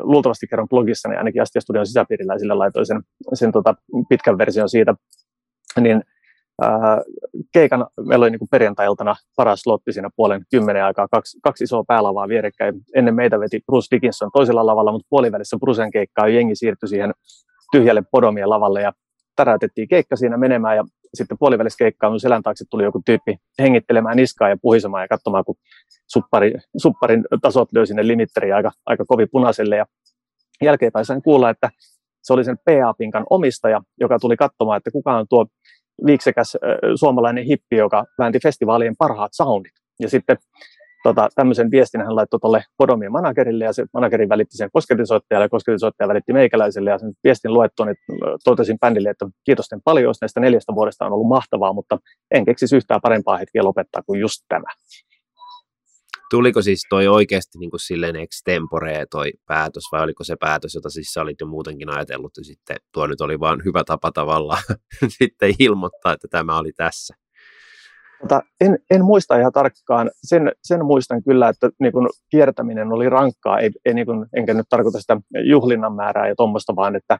luultavasti 0.00 0.46
kerron 0.46 0.68
blogissani 0.68 1.16
ainakin 1.16 1.42
Astia 1.42 1.60
Studion 1.60 1.86
sisäpiirillä 1.86 2.38
sillä 2.38 2.58
laitoin 2.58 2.86
sen, 2.86 3.02
sen 3.34 3.52
tota 3.52 3.74
pitkän 4.08 4.38
version 4.38 4.68
siitä, 4.68 4.94
niin 5.80 6.02
keikan, 7.52 7.86
meillä 8.08 8.22
oli 8.22 8.30
niin 8.30 8.48
perjantai-iltana 8.50 9.14
paras 9.36 9.60
slotti 9.60 9.92
siinä 9.92 10.10
puolen 10.16 10.42
kymmenen 10.50 10.84
aikaa, 10.84 11.08
kaksi, 11.08 11.38
kaksi 11.42 11.64
isoa 11.64 11.84
päälavaa 11.88 12.28
vierekkäin. 12.28 12.74
Ennen 12.94 13.14
meitä 13.14 13.40
veti 13.40 13.60
Bruce 13.66 13.86
Dickinson 13.90 14.30
toisella 14.32 14.66
lavalla, 14.66 14.92
mutta 14.92 15.06
puolivälissä 15.10 15.56
Brucen 15.60 15.90
keikkaa. 15.90 16.28
Jengi 16.28 16.54
siirtyi 16.54 16.88
siihen 16.88 17.12
tyhjälle 17.72 18.02
Podomien 18.10 18.50
lavalle 18.50 18.82
ja 18.82 18.92
täräytettiin 19.36 19.88
keikka 19.88 20.16
siinä 20.16 20.36
menemään 20.36 20.76
ja 20.76 20.84
sitten 21.14 21.38
puolivälissä 21.38 21.78
keikkaa 21.78 22.10
mun 22.10 22.20
selän 22.20 22.42
taakse 22.42 22.64
tuli 22.70 22.84
joku 22.84 23.02
tyyppi 23.06 23.36
hengittelemään 23.58 24.16
niskaa 24.16 24.48
ja 24.48 24.56
puhisemaan 24.62 25.02
ja 25.02 25.08
katsomaan, 25.08 25.44
kun 25.44 25.56
suppari, 26.06 26.54
supparin 26.76 27.24
tasot 27.42 27.72
löi 27.72 27.86
sinne 27.86 28.06
limitteriin 28.06 28.54
aika, 28.54 28.72
aika 28.86 29.04
kovin 29.04 29.28
punaiselle 29.32 29.76
ja 29.76 29.86
jälkeen 30.62 30.92
sain 31.02 31.22
kuulla, 31.22 31.50
että 31.50 31.70
se 32.22 32.32
oli 32.32 32.44
sen 32.44 32.58
PA-pinkan 32.58 33.24
omistaja, 33.30 33.80
joka 34.00 34.18
tuli 34.18 34.36
katsomaan, 34.36 34.76
että 34.76 34.90
kuka 34.90 35.16
on 35.16 35.26
tuo 35.28 35.46
viiksekäs 36.06 36.56
suomalainen 36.94 37.44
hippi, 37.44 37.76
joka 37.76 38.04
väänti 38.18 38.38
festivaalien 38.42 38.96
parhaat 38.98 39.32
soundit. 39.34 39.72
Ja 40.00 40.08
sitten 40.08 40.36
tota, 41.04 41.28
tämmöisen 41.34 41.70
viestin 41.70 42.00
hän 42.00 42.16
laittoi 42.16 42.40
tuolle 42.40 42.64
Podomien 42.76 43.12
managerille 43.12 43.64
ja 43.64 43.72
se 43.72 43.84
manageri 43.92 44.28
välitti 44.28 44.56
sen 44.56 44.70
kosketinsoittajalle 44.72 45.44
ja 45.44 45.48
kosketinsoittaja 45.48 46.08
välitti 46.08 46.32
meikäläiselle 46.32 46.90
ja 46.90 46.98
sen 46.98 47.12
viestin 47.24 47.54
luettua, 47.54 47.86
niin 47.86 47.96
totesin 48.44 48.78
bändille, 48.78 49.10
että 49.10 49.26
kiitos 49.44 49.66
paljon 49.84 50.14
näistä 50.20 50.40
neljästä 50.40 50.74
vuodesta 50.74 51.06
on 51.06 51.12
ollut 51.12 51.28
mahtavaa, 51.28 51.72
mutta 51.72 51.98
en 52.30 52.44
keksisi 52.44 52.76
yhtään 52.76 53.00
parempaa 53.00 53.36
hetkeä 53.36 53.64
lopettaa 53.64 54.02
kuin 54.02 54.20
just 54.20 54.44
tämä. 54.48 54.66
Tuliko 56.30 56.62
siis 56.62 56.86
toi 56.88 57.08
oikeasti 57.08 57.58
niin 57.58 57.70
kuin 57.70 57.80
silleen 57.80 58.16
extempore 58.16 59.06
toi 59.10 59.32
päätös, 59.46 59.82
vai 59.92 60.02
oliko 60.02 60.24
se 60.24 60.36
päätös, 60.40 60.74
jota 60.74 60.90
siis 60.90 61.12
sä 61.12 61.22
olit 61.22 61.40
jo 61.40 61.46
muutenkin 61.46 61.90
ajatellut, 61.90 62.36
ja 62.36 62.44
sitten 62.44 62.76
tuo 62.92 63.06
nyt 63.06 63.20
oli 63.20 63.40
vaan 63.40 63.62
hyvä 63.64 63.82
tapa 63.86 64.12
tavallaan 64.12 64.62
sitten 65.18 65.54
ilmoittaa, 65.58 66.12
että 66.12 66.28
tämä 66.30 66.58
oli 66.58 66.72
tässä? 66.72 67.23
Tota, 68.20 68.42
en, 68.60 68.78
en 68.90 69.04
muista 69.04 69.38
ihan 69.38 69.52
tarkkaan. 69.52 70.10
Sen, 70.22 70.52
sen 70.62 70.84
muistan 70.84 71.22
kyllä, 71.22 71.48
että 71.48 71.70
niin 71.80 71.92
kun 71.92 72.08
kiertäminen 72.30 72.92
oli 72.92 73.08
rankkaa, 73.08 73.58
ei, 73.58 73.70
ei 73.84 73.94
niin 73.94 74.06
kun, 74.06 74.26
enkä 74.36 74.54
nyt 74.54 74.66
tarkoita 74.68 75.00
sitä 75.00 75.16
juhlinnan 75.44 75.94
määrää 75.94 76.28
ja 76.28 76.34
tuommoista, 76.36 76.76
vaan 76.76 76.96
että 76.96 77.18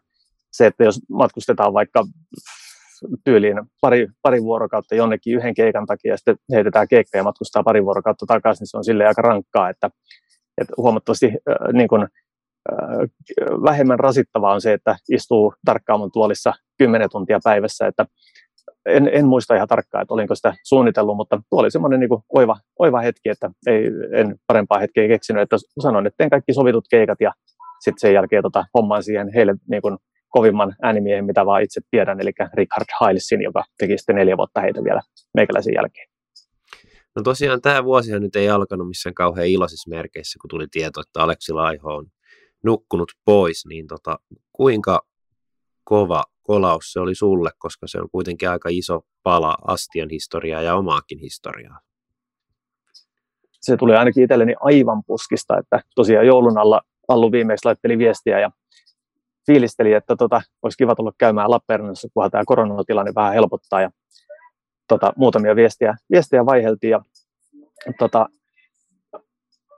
se, 0.53 0.67
että 0.67 0.85
jos 0.85 1.01
matkustetaan 1.09 1.73
vaikka 1.73 2.05
tyyliin 3.25 3.63
pari, 3.81 4.09
pari 4.23 4.43
vuorokautta 4.43 4.95
jonnekin 4.95 5.37
yhden 5.37 5.55
keikan 5.55 5.87
takia 5.87 6.13
ja 6.13 6.17
sitten 6.17 6.37
heitetään 6.53 6.89
keikka 6.89 7.19
ja 7.19 7.25
matkustaa 7.25 7.63
pari 7.63 7.85
vuorokautta 7.85 8.27
takaisin, 8.27 8.61
niin 8.61 8.69
se 8.69 8.77
on 8.77 8.85
sille 8.85 9.07
aika 9.07 9.23
rankkaa, 9.23 9.71
että, 9.71 9.91
että 10.61 10.75
huomattavasti 10.77 11.27
äh, 11.27 11.73
niin 11.73 11.89
kuin, 11.89 12.03
äh, 12.03 12.09
vähemmän 13.65 13.99
rasittavaa 13.99 14.55
on 14.55 14.61
se, 14.61 14.73
että 14.73 14.97
istuu 15.11 15.55
tarkkaamon 15.65 16.13
tuolissa 16.13 16.53
kymmenen 16.79 17.11
tuntia 17.11 17.39
päivässä, 17.45 17.87
että 17.87 18.07
en, 18.87 19.11
en 19.13 19.27
muista 19.27 19.55
ihan 19.55 19.69
tarkkaan, 19.69 20.03
että 20.03 20.15
olinko 20.15 20.35
sitä 20.35 20.55
suunnitellut, 20.65 21.17
mutta 21.17 21.41
tuo 21.51 21.61
oli 21.61 21.71
semmoinen 21.71 22.01
niin 22.01 22.11
oiva, 22.35 22.57
oiva 22.79 23.01
hetki, 23.01 23.29
että 23.29 23.51
ei, 23.67 23.85
en 24.13 24.35
parempaa 24.47 24.79
hetkeä 24.79 25.09
keksinyt, 25.09 25.43
että 25.43 25.57
sanoin, 25.81 26.07
että 26.07 26.17
teen 26.17 26.31
kaikki 26.31 26.55
sovitut 26.55 26.85
keikat 26.91 27.21
ja 27.21 27.33
sitten 27.81 28.01
sen 28.01 28.15
jälkeen 28.15 28.43
tota, 28.43 28.65
hommaan 28.75 29.03
siihen 29.03 29.33
heille 29.35 29.55
niin 29.69 29.83
kuin 29.83 29.99
kovimman 30.29 30.77
äänimiehen, 30.83 31.25
mitä 31.25 31.47
vaan 31.47 31.63
itse 31.63 31.81
tiedän, 31.91 32.21
eli 32.21 32.31
Richard 32.55 32.87
Heilsin, 33.01 33.43
joka 33.43 33.65
teki 33.79 33.99
sitten 33.99 34.17
neljä 34.17 34.37
vuotta 34.37 34.61
heitä 34.61 34.85
vielä 34.85 35.01
meikäläisen 35.35 35.75
jälkeen. 35.75 36.09
No 37.17 37.23
tosiaan 37.23 37.61
tämä 37.61 37.85
vuosihan 37.85 38.23
nyt 38.23 38.37
ei 38.37 38.51
alkanut 38.51 38.89
missään 38.89 39.15
kauhean 39.15 39.47
iloisissa 39.47 39.91
merkeissä, 39.91 40.39
kun 40.41 40.49
tuli 40.49 40.67
tieto, 40.71 41.01
että 41.01 41.23
Aleksi 41.23 41.53
Laiho 41.53 41.95
on 41.95 42.07
nukkunut 42.65 43.13
pois, 43.25 43.67
niin 43.69 43.87
tota, 43.87 44.19
kuinka 44.53 45.01
kova 45.85 46.25
kolaus 46.43 46.93
se 46.93 47.01
oli 47.01 47.15
sulle, 47.15 47.51
koska 47.59 47.87
se 47.87 48.01
on 48.01 48.09
kuitenkin 48.13 48.51
aika 48.51 48.69
iso 48.73 49.01
pala 49.23 49.57
Astian 49.67 50.09
historiaa 50.11 50.63
ja 50.63 50.75
omaakin 50.75 51.19
historiaa? 51.19 51.81
Se 53.61 53.77
tuli 53.77 53.97
ainakin 53.97 54.25
itselleni 54.25 54.55
aivan 54.61 55.03
puskista, 55.07 55.59
että 55.59 55.81
tosiaan 55.95 56.27
joulun 56.27 56.59
alla 56.59 56.81
Allu 57.09 57.33
viimeksi 57.33 57.65
laitteli 57.65 57.99
viestiä 57.99 58.41
ja 58.41 58.51
fiilisteli, 59.47 59.93
että 59.93 60.17
tota, 60.17 60.43
olisi 60.63 60.79
kiva 60.79 60.95
tulla 60.95 61.13
käymään 61.19 61.51
Lappeenrannassa, 61.51 62.09
kunhan 62.15 62.31
tämä 62.31 62.43
koronatilanne 62.47 63.13
vähän 63.15 63.35
helpottaa. 63.35 63.81
Ja 63.81 63.91
tota, 64.89 65.13
muutamia 65.17 65.57
viestiä, 65.57 65.95
viestiä 66.11 66.47
vaiheltiin 66.47 66.91
ja 66.91 67.01
tota, 67.99 68.29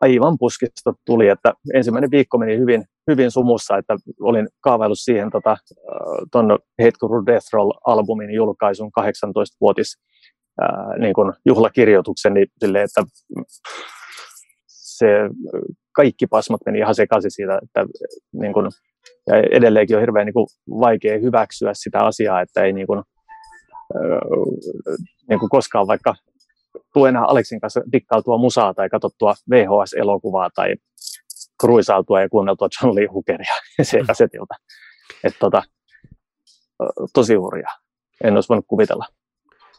aivan 0.01 0.39
puskista 0.39 0.93
tuli, 1.05 1.29
että 1.29 1.55
ensimmäinen 1.75 2.11
viikko 2.11 2.39
meni 2.39 2.59
hyvin, 2.59 2.85
hyvin 3.11 3.31
sumussa, 3.31 3.77
että 3.77 3.97
olin 4.21 4.49
kaavaillut 4.61 4.99
siihen 4.99 5.31
tota, 5.31 5.57
ton 6.33 6.59
Hate 6.83 6.99
Guru 7.01 7.27
Death 7.27 7.47
Roll-albumin 7.53 8.35
julkaisun 8.35 8.91
18-vuotis 9.01 9.97
ää, 10.61 10.99
niin 10.99 11.15
kuin 11.15 11.33
juhlakirjoituksen, 11.47 12.35
niin 12.35 12.47
sille, 12.59 12.83
että 12.83 13.03
se 14.67 15.07
kaikki 15.93 16.27
pasmat 16.27 16.61
meni 16.67 16.79
ihan 16.79 16.95
sekaisin 16.95 17.31
siitä, 17.31 17.59
että 17.63 17.87
niin 18.33 18.53
kuin, 18.53 18.71
ja 19.27 19.35
edelleenkin 19.53 19.97
on 19.97 20.03
hirveän 20.03 20.27
niin 20.27 20.35
kuin, 20.35 20.47
vaikea 20.81 21.19
hyväksyä 21.19 21.71
sitä 21.75 21.99
asiaa, 21.99 22.41
että 22.41 22.63
ei 22.63 22.73
niin 22.73 22.87
kuin, 22.87 23.03
niin 25.29 25.41
kuin 25.41 25.51
koskaan 25.51 25.87
vaikka 25.87 26.15
tuu 26.93 27.07
enää 27.07 27.25
Aleksin 27.25 27.61
kanssa 27.61 27.81
dikkautua 27.93 28.39
musaa 28.39 28.75
tai 28.75 28.89
katsottua 28.89 29.35
VHS-elokuvaa 29.51 30.51
tai 30.55 30.75
kruisautua 31.61 32.21
ja 32.21 32.29
kuunneltua 32.29 32.69
John 32.83 32.95
Lee 32.95 33.07
Hookeria 33.07 33.55
se 33.83 34.01
kasetilta. 34.07 34.55
Että 35.25 35.39
tota, 35.39 35.63
tosi 37.15 37.35
hurjaa. 37.35 37.73
En 38.25 38.35
olisi 38.35 38.49
voinut 38.49 38.65
kuvitella. 38.69 39.07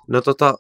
No 0.08 0.22
tota, 0.22 0.56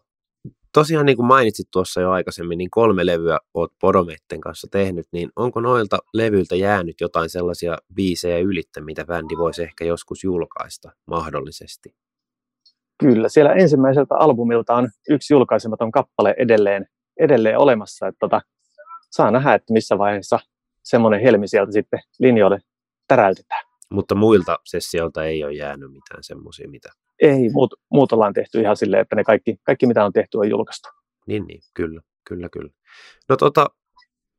tosiaan 0.74 1.06
niin 1.06 1.16
kuin 1.16 1.28
mainitsit 1.28 1.68
tuossa 1.72 2.02
jo 2.02 2.12
aikaisemmin, 2.12 2.58
niin 2.58 2.70
kolme 2.70 3.06
levyä 3.06 3.40
olet 3.54 3.72
Podometten 3.82 4.42
kanssa 4.42 4.68
tehnyt, 4.72 5.06
niin 5.12 5.30
onko 5.36 5.62
noilta 5.62 5.98
levyiltä 6.14 6.56
jäänyt 6.56 7.02
jotain 7.02 7.30
sellaisia 7.30 7.78
biisejä 7.96 8.40
ylittä, 8.40 8.82
mitä 8.82 9.06
bändi 9.06 9.38
voisi 9.38 9.64
ehkä 9.64 9.86
joskus 9.86 10.24
julkaista 10.24 10.92
mahdollisesti? 11.08 11.96
Kyllä, 13.00 13.30
siellä 13.30 13.54
ensimmäiseltä 13.54 14.16
albumilta 14.16 14.76
on 14.76 14.90
yksi 15.10 15.34
julkaisematon 15.34 15.92
kappale 15.92 16.36
edelleen, 16.38 16.86
edelleen 17.20 17.60
olemassa, 17.60 18.08
että 18.08 18.20
tota, 18.20 18.42
saa 19.12 19.32
nähdä, 19.32 19.54
että 19.54 19.74
missä 19.74 19.98
vaiheessa 19.98 20.40
semmoinen 20.89 21.21
helmi 21.21 21.47
sieltä 21.47 21.71
sitten 21.71 22.00
linjoille 22.19 22.60
täräytetään. 23.08 23.63
Mutta 23.91 24.15
muilta 24.15 24.60
sessioilta 24.65 25.26
ei 25.26 25.43
ole 25.43 25.54
jäänyt 25.54 25.91
mitään 25.91 26.23
semmoisia, 26.23 26.69
mitä... 26.69 26.89
Ei, 27.21 27.50
muut, 27.50 27.73
muut 27.91 28.12
ollaan 28.12 28.34
tehty 28.34 28.62
ihan 28.62 28.78
silleen, 28.78 29.02
että 29.02 29.15
ne 29.15 29.23
kaikki, 29.23 29.58
kaikki 29.63 29.88
mitä 29.88 30.06
on 30.06 30.13
tehty 30.13 30.38
on 30.38 30.50
julkaistu. 30.50 30.89
Niin, 31.28 31.45
niin, 31.47 31.62
kyllä, 31.73 32.02
kyllä, 32.28 32.50
kyllä. 32.50 32.69
No 33.30 33.38
tota, 33.38 33.67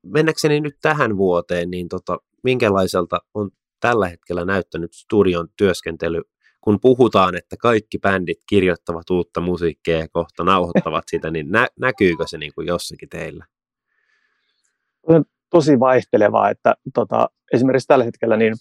mennäkseni 0.03 0.61
nyt 0.61 0.77
tähän 0.83 1.17
vuoteen, 1.17 1.71
niin 1.71 1.89
tota, 1.89 2.19
minkälaiselta 2.45 3.19
on 3.35 3.51
tällä 3.81 4.09
hetkellä 4.09 4.45
näyttänyt 4.45 4.93
studion 4.93 5.49
työskentely 5.57 6.23
kun 6.61 6.81
puhutaan, 6.81 7.37
että 7.37 7.57
kaikki 7.57 7.99
bändit 7.99 8.39
kirjoittavat 8.49 9.11
uutta 9.11 9.41
musiikkia 9.41 9.99
ja 9.99 10.09
kohta 10.09 10.45
nauhoittavat 10.45 11.05
sitä, 11.11 11.31
niin 11.31 11.51
nä- 11.51 11.69
näkyykö 11.81 12.25
se 12.27 12.39
niin 12.39 12.53
kuin 12.55 12.67
jossakin 12.67 13.09
teillä? 13.09 13.47
Tosi 15.51 15.81
vaihtelevaa, 15.81 16.51
että 16.51 16.75
tota, 16.95 17.29
esimerkiksi 17.53 17.87
tällä 17.87 18.05
hetkellä 18.05 18.37
niin 18.37 18.55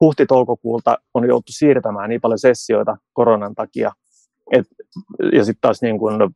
huhti-toukokuulta 0.00 0.98
on 1.14 1.28
joutu 1.28 1.52
siirtämään 1.52 2.08
niin 2.10 2.20
paljon 2.20 2.38
sessioita 2.38 2.96
koronan 3.12 3.54
takia, 3.54 3.92
et, 4.52 4.66
ja 5.32 5.44
sitten 5.44 5.60
taas 5.60 5.82
niin 5.82 5.98
kun 5.98 6.34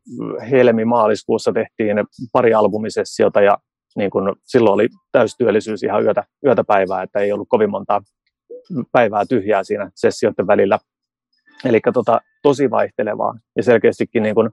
helmi-maaliskuussa 0.51 1.51
tehtiin 1.53 1.97
pari 2.31 2.53
albumisessiota 2.53 3.41
ja 3.41 3.57
niin 3.95 4.11
kun 4.11 4.35
silloin 4.45 4.73
oli 4.73 4.87
täystyöllisyys 5.11 5.83
ihan 5.83 6.03
yötä, 6.03 6.23
yötä 6.45 6.63
päivää, 6.63 7.03
että 7.03 7.19
ei 7.19 7.31
ollut 7.31 7.49
kovin 7.49 7.69
montaa 7.69 8.01
päivää 8.91 9.25
tyhjää 9.25 9.63
siinä 9.63 9.91
sessioiden 9.95 10.47
välillä. 10.47 10.79
Eli 11.65 11.79
tota, 11.93 12.21
tosi 12.41 12.71
vaihtelevaa 12.71 13.33
ja 13.55 13.63
selkeästikin 13.63 14.23
niin 14.23 14.35
kuin, 14.35 14.49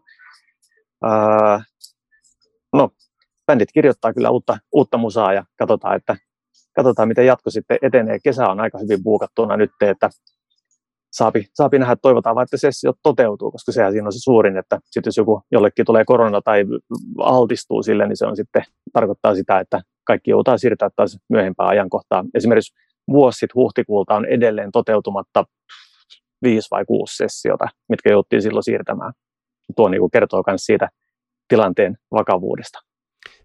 ää, 1.02 1.62
no, 2.72 2.90
bändit 3.46 3.72
kirjoittaa 3.72 4.12
kyllä 4.12 4.30
uutta, 4.30 4.59
uutta 4.72 4.98
musaa 4.98 5.32
ja 5.32 5.44
katsotaan, 5.59 5.96
että 5.96 6.16
katsotaan, 6.76 7.09
miten 7.09 7.26
jatko 7.26 7.50
sitten 7.50 7.78
etenee. 7.82 8.18
Kesä 8.24 8.48
on 8.48 8.61
aika 8.61 8.78
hyvin 8.78 9.02
buukattuna 9.02 9.56
nyt, 9.56 9.70
että 9.80 10.11
saapi, 11.12 11.46
saapi 11.54 11.78
nähdä, 11.78 11.96
toivotaan 11.96 12.35
vaan, 12.35 12.44
että 12.44 12.56
sessio 12.56 12.92
toteutuu, 13.02 13.50
koska 13.50 13.72
sehän 13.72 13.92
siinä 13.92 14.06
on 14.06 14.12
se 14.12 14.18
suurin, 14.18 14.56
että 14.56 14.78
sitten 14.85 15.09
jos 15.09 15.16
joku 15.16 15.42
jollekin 15.52 15.87
tulee 15.87 16.04
korona 16.04 16.40
tai 16.42 16.64
altistuu 17.18 17.82
sille, 17.82 18.06
niin 18.06 18.16
se 18.16 18.26
on 18.26 18.37
sitten, 18.37 18.62
tarkoittaa 18.92 19.35
sitä, 19.35 19.59
että 19.61 19.80
kaikki 20.04 20.30
joutaa 20.30 20.59
siirtää 20.59 20.88
taas 20.96 21.18
myöhempään 21.28 21.68
ajankohtaan. 21.68 22.26
Esimerkiksi 22.35 22.74
vuosi 23.11 23.38
sitten 23.38 23.54
huhtikuulta 23.54 24.14
on 24.14 24.24
edelleen 24.24 24.72
toteutumatta 24.72 25.44
viisi 26.42 26.68
vai 26.70 26.85
kuusi 26.85 27.16
sessiota, 27.16 27.68
mitkä 27.88 28.11
jouttiin 28.11 28.42
silloin 28.42 28.64
siirtämään. 28.64 29.12
Tuo 29.76 29.88
niin 29.88 30.11
kertoo 30.12 30.42
myös 30.46 30.64
siitä 30.64 30.88
tilanteen 31.48 31.96
vakavuudesta. 32.12 32.78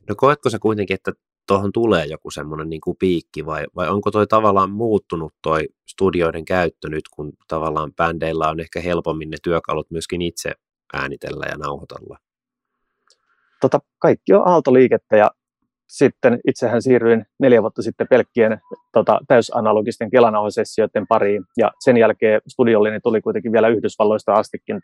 No 0.10 0.16
koetko 0.18 0.50
se 0.50 0.60
kuitenkin, 0.60 0.96
että 0.96 1.12
tuohon 1.48 1.72
tulee 1.72 2.06
joku 2.06 2.32
semmoinen 2.32 2.70
niin 2.70 2.82
kuin 2.82 2.98
piikki 3.00 3.46
vai, 3.46 3.66
vai 3.76 3.90
onko 3.90 4.12
toi 4.12 4.28
tavallaan 4.28 4.72
muuttunut 4.72 5.34
toi 5.42 5.68
studioiden 5.88 6.46
käyttö 6.46 6.90
nyt, 6.90 7.04
kun 7.12 7.34
tavallaan 7.48 7.94
bändeillä 7.94 8.50
on 8.50 8.60
ehkä 8.60 8.82
helpommin 8.82 9.30
ne 9.30 9.38
työkalut 9.44 9.92
myöskin 9.92 10.22
itse 10.22 10.52
äänitellä 10.94 11.46
ja 11.50 11.58
nauhoitella? 11.58 12.18
Tota, 13.62 13.80
kaikki 14.00 14.34
on 14.34 14.48
aaltoliikettä 14.48 15.18
ja 15.18 15.32
sitten 15.88 16.40
itsehän 16.48 16.82
siirryin 16.82 17.26
neljä 17.40 17.62
vuotta 17.62 17.82
sitten 17.82 18.08
pelkkien 18.10 18.62
tota, 18.94 19.20
täysanalogisten 19.28 20.10
kelanauhasessioiden 20.10 21.08
pariin, 21.08 21.44
ja 21.58 21.72
sen 21.80 21.98
jälkeen 21.98 22.42
studiollini 22.48 23.00
tuli 23.00 23.22
kuitenkin 23.22 23.52
vielä 23.52 23.68
Yhdysvalloista 23.68 24.34
astikin 24.34 24.82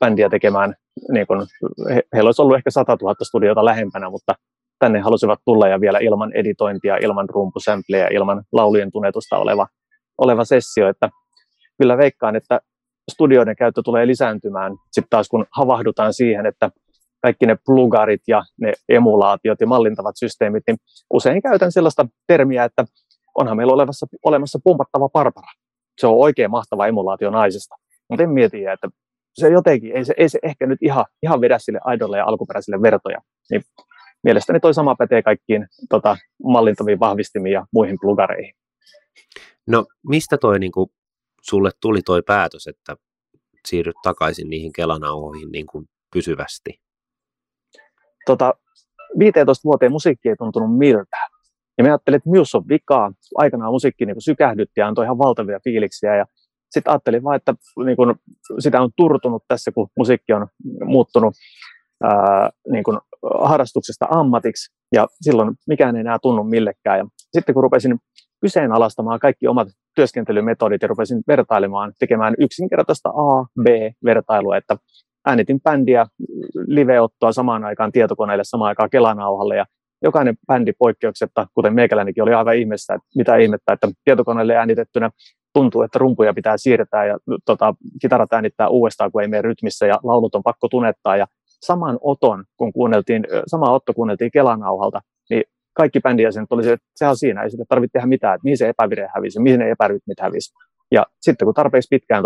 bändiä 0.00 0.30
tekemään, 0.30 0.74
niin 1.12 1.26
kun, 1.26 1.46
he, 1.94 2.02
heillä 2.14 2.28
olisi 2.28 2.42
ollut 2.42 2.56
ehkä 2.56 2.70
100 2.70 2.96
000 3.02 3.14
studiota 3.22 3.64
lähempänä, 3.64 4.10
mutta 4.10 4.34
tänne 4.78 5.00
halusivat 5.00 5.38
tulla 5.44 5.68
ja 5.68 5.80
vielä 5.80 5.98
ilman 5.98 6.32
editointia, 6.32 6.96
ilman 6.96 7.28
rumpusämpleä, 7.28 8.08
ilman 8.12 8.42
laulujen 8.52 8.92
tunnetusta 8.92 9.38
oleva, 9.38 9.66
oleva 10.18 10.44
sessio, 10.44 10.88
että 10.88 11.10
kyllä 11.78 11.98
veikkaan, 11.98 12.36
että 12.36 12.60
studioiden 13.12 13.56
käyttö 13.56 13.82
tulee 13.84 14.06
lisääntymään 14.06 14.72
sitten 14.92 15.10
taas 15.10 15.28
kun 15.28 15.46
havahdutaan 15.50 16.14
siihen, 16.14 16.46
että 16.46 16.70
kaikki 17.22 17.46
ne 17.46 17.56
plugarit 17.66 18.20
ja 18.28 18.42
ne 18.60 18.72
emulaatiot 18.88 19.60
ja 19.60 19.66
mallintavat 19.66 20.14
systeemit, 20.18 20.62
niin 20.66 20.76
usein 21.10 21.42
käytän 21.42 21.72
sellaista 21.72 22.06
termiä, 22.26 22.64
että 22.64 22.84
onhan 23.38 23.56
meillä 23.56 23.72
olevassa, 23.72 24.06
olemassa 24.24 24.58
pumpattava 24.64 25.08
Barbara. 25.08 25.48
Se 26.00 26.06
on 26.06 26.16
oikein 26.16 26.50
mahtava 26.50 26.86
emulaatio 26.86 27.30
naisesta. 27.30 27.74
Mutta 28.10 28.22
en 28.22 28.30
mieti, 28.30 28.66
että 28.66 28.88
se 29.34 29.48
jotenkin, 29.48 29.96
ei 29.96 30.04
se, 30.04 30.14
ei 30.16 30.28
se 30.28 30.38
ehkä 30.42 30.66
nyt 30.66 30.78
ihan, 30.82 31.04
ihan 31.22 31.40
vedä 31.40 31.58
sille 31.58 31.78
aidolle 31.84 32.18
ja 32.18 32.24
alkuperäisille 32.24 32.82
vertoja. 32.82 33.18
Niin 33.50 33.62
mielestäni 34.24 34.60
toi 34.60 34.74
sama 34.74 34.94
pätee 34.94 35.22
kaikkiin 35.22 35.66
tota, 35.90 36.16
mallintaviin 36.44 37.00
vahvistimiin 37.00 37.52
ja 37.52 37.66
muihin 37.72 37.96
plugareihin. 38.00 38.54
No 39.66 39.86
mistä 40.08 40.38
toi 40.38 40.58
niin 40.58 40.72
kuin, 40.72 40.90
sulle 41.42 41.70
tuli 41.80 42.02
toi 42.02 42.22
päätös, 42.22 42.66
että 42.66 42.96
siirryt 43.68 43.96
takaisin 44.02 44.50
niihin 44.50 44.72
kelanauhoihin 44.72 45.52
niin 45.52 45.66
kuin 45.66 45.86
pysyvästi? 46.12 46.84
tota, 48.26 48.54
15 49.18 49.64
vuoteen 49.64 49.92
musiikki 49.92 50.28
ei 50.28 50.36
tuntunut 50.38 50.78
miltään. 50.78 51.30
Ja 51.78 51.84
me 51.84 51.90
ajattelin, 51.90 52.16
että 52.16 52.30
myös 52.30 52.54
on 52.54 52.68
vikaa. 52.68 53.12
Aikanaan 53.34 53.72
musiikki 53.72 54.06
niin 54.06 54.16
sykähdytti 54.18 54.80
ja 54.80 54.86
antoi 54.86 55.04
ihan 55.04 55.18
valtavia 55.18 55.60
fiiliksiä. 55.64 56.16
Ja 56.16 56.24
sitten 56.70 56.90
ajattelin 56.90 57.24
vaan, 57.24 57.36
että 57.36 57.54
niin 57.84 57.96
kun, 57.96 58.14
sitä 58.58 58.82
on 58.82 58.90
turtunut 58.96 59.44
tässä, 59.48 59.72
kun 59.72 59.88
musiikki 59.96 60.32
on 60.32 60.46
muuttunut 60.84 61.34
ää, 62.02 62.50
niin 62.72 62.84
kun, 62.84 63.00
harrastuksesta 63.40 64.06
ammatiksi. 64.10 64.72
Ja 64.92 65.06
silloin 65.20 65.54
mikään 65.66 65.96
ei 65.96 66.00
enää 66.00 66.18
tunnu 66.22 66.44
millekään. 66.44 66.98
Ja 66.98 67.04
sitten 67.32 67.54
kun 67.54 67.62
rupesin 67.62 67.98
kyseenalaistamaan 68.40 69.20
kaikki 69.20 69.48
omat 69.48 69.68
työskentelymetodit 69.96 70.82
ja 70.82 70.88
rupesin 70.88 71.22
vertailemaan, 71.28 71.92
tekemään 71.98 72.34
yksinkertaista 72.38 73.08
A-B-vertailua, 73.08 74.56
että 74.56 74.76
äänitin 75.26 75.60
bändiä 75.60 76.06
liveottoa 76.66 77.32
samaan 77.32 77.64
aikaan 77.64 77.92
tietokoneelle, 77.92 78.44
samaan 78.44 78.68
aikaan 78.68 78.90
kelanauhalle 78.90 79.56
ja 79.56 79.64
jokainen 80.02 80.36
bändi 80.46 80.72
poikkeuksetta, 80.78 81.46
kuten 81.54 81.74
meikälänikin 81.74 82.22
oli 82.22 82.34
aivan 82.34 82.56
ihmeessä, 82.56 82.94
että 82.94 83.08
mitä 83.16 83.36
ihmettä, 83.36 83.72
että 83.72 83.88
tietokoneelle 84.04 84.56
äänitettynä 84.56 85.10
tuntuu, 85.52 85.82
että 85.82 85.98
rumpuja 85.98 86.34
pitää 86.34 86.56
siirtää 86.56 87.06
ja 87.06 87.18
tota, 87.44 87.74
kitarat 88.00 88.32
äänittää 88.32 88.68
uudestaan, 88.68 89.12
kun 89.12 89.22
ei 89.22 89.28
mene 89.28 89.42
rytmissä 89.42 89.86
ja 89.86 89.98
laulut 90.02 90.34
on 90.34 90.42
pakko 90.42 90.68
tunettaa 90.68 91.16
ja 91.16 91.26
saman 91.66 91.98
oton, 92.00 92.44
kun 92.56 92.72
kuunneltiin, 92.72 93.26
sama 93.46 93.70
otto 93.70 93.92
kuunneltiin 93.94 94.30
kelanauhalta, 94.30 95.00
niin 95.30 95.42
kaikki 95.72 96.00
bändijäsenet 96.00 96.52
oli 96.52 96.64
se, 96.64 96.72
että 96.72 96.86
se 96.96 97.06
on 97.06 97.16
siinä, 97.16 97.42
ei 97.42 97.50
sitä 97.50 97.64
tarvitse 97.68 97.92
tehdä 97.92 98.06
mitään, 98.06 98.34
että 98.34 98.44
mihin 98.44 98.58
se 98.58 98.68
epävire 98.68 99.08
hävisi, 99.14 99.40
mihin 99.40 99.60
ne 99.60 99.70
epärytmit 99.70 100.20
hävisi. 100.20 100.54
Ja 100.90 101.06
sitten 101.20 101.46
kun 101.46 101.54
tarpeeksi 101.54 101.88
pitkään 101.90 102.22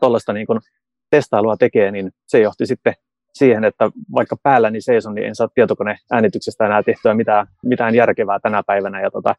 tuollaista 0.00 0.32
tota, 0.32 0.32
niin 0.32 0.46
testailua 1.10 1.56
tekee, 1.56 1.90
niin 1.90 2.10
se 2.26 2.40
johti 2.40 2.66
sitten 2.66 2.94
siihen, 3.34 3.64
että 3.64 3.90
vaikka 4.14 4.36
päälläni 4.42 4.80
seison, 4.80 5.14
niin 5.14 5.26
en 5.26 5.34
saa 5.34 5.48
tietokoneäänityksestä 5.54 6.66
enää 6.66 6.82
tehtyä 6.82 7.14
mitään, 7.14 7.46
mitään 7.64 7.94
järkevää 7.94 8.38
tänä 8.40 8.62
päivänä. 8.66 9.00
Ja 9.00 9.10
tota, 9.10 9.34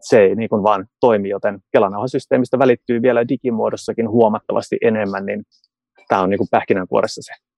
se 0.00 0.20
ei 0.20 0.34
niin 0.34 0.48
kuin 0.48 0.62
vaan 0.62 0.86
toimi, 1.00 1.28
joten 1.28 1.58
Kelanauhasysteemistä 1.72 2.58
välittyy 2.58 3.02
vielä 3.02 3.28
digimuodossakin 3.28 4.08
huomattavasti 4.08 4.76
enemmän, 4.82 5.26
niin 5.26 5.44
tämä 6.08 6.22
on 6.22 6.30
niin 6.30 6.38
kuin 6.38 6.48
pähkinänkuoressa 6.50 7.22
se. 7.22 7.51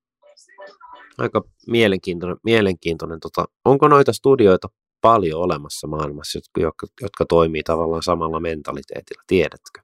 Aika 1.18 1.42
mielenkiintoinen. 1.66 2.36
mielenkiintoinen. 2.44 3.20
Tota, 3.20 3.44
onko 3.64 3.88
noita 3.88 4.12
studioita 4.12 4.68
paljon 5.00 5.40
olemassa 5.40 5.86
maailmassa, 5.86 6.38
jotka, 6.38 6.86
jotka 7.02 7.24
toimii 7.28 7.62
tavallaan 7.62 8.02
samalla 8.02 8.40
mentaliteetillä, 8.40 9.22
tiedätkö? 9.26 9.80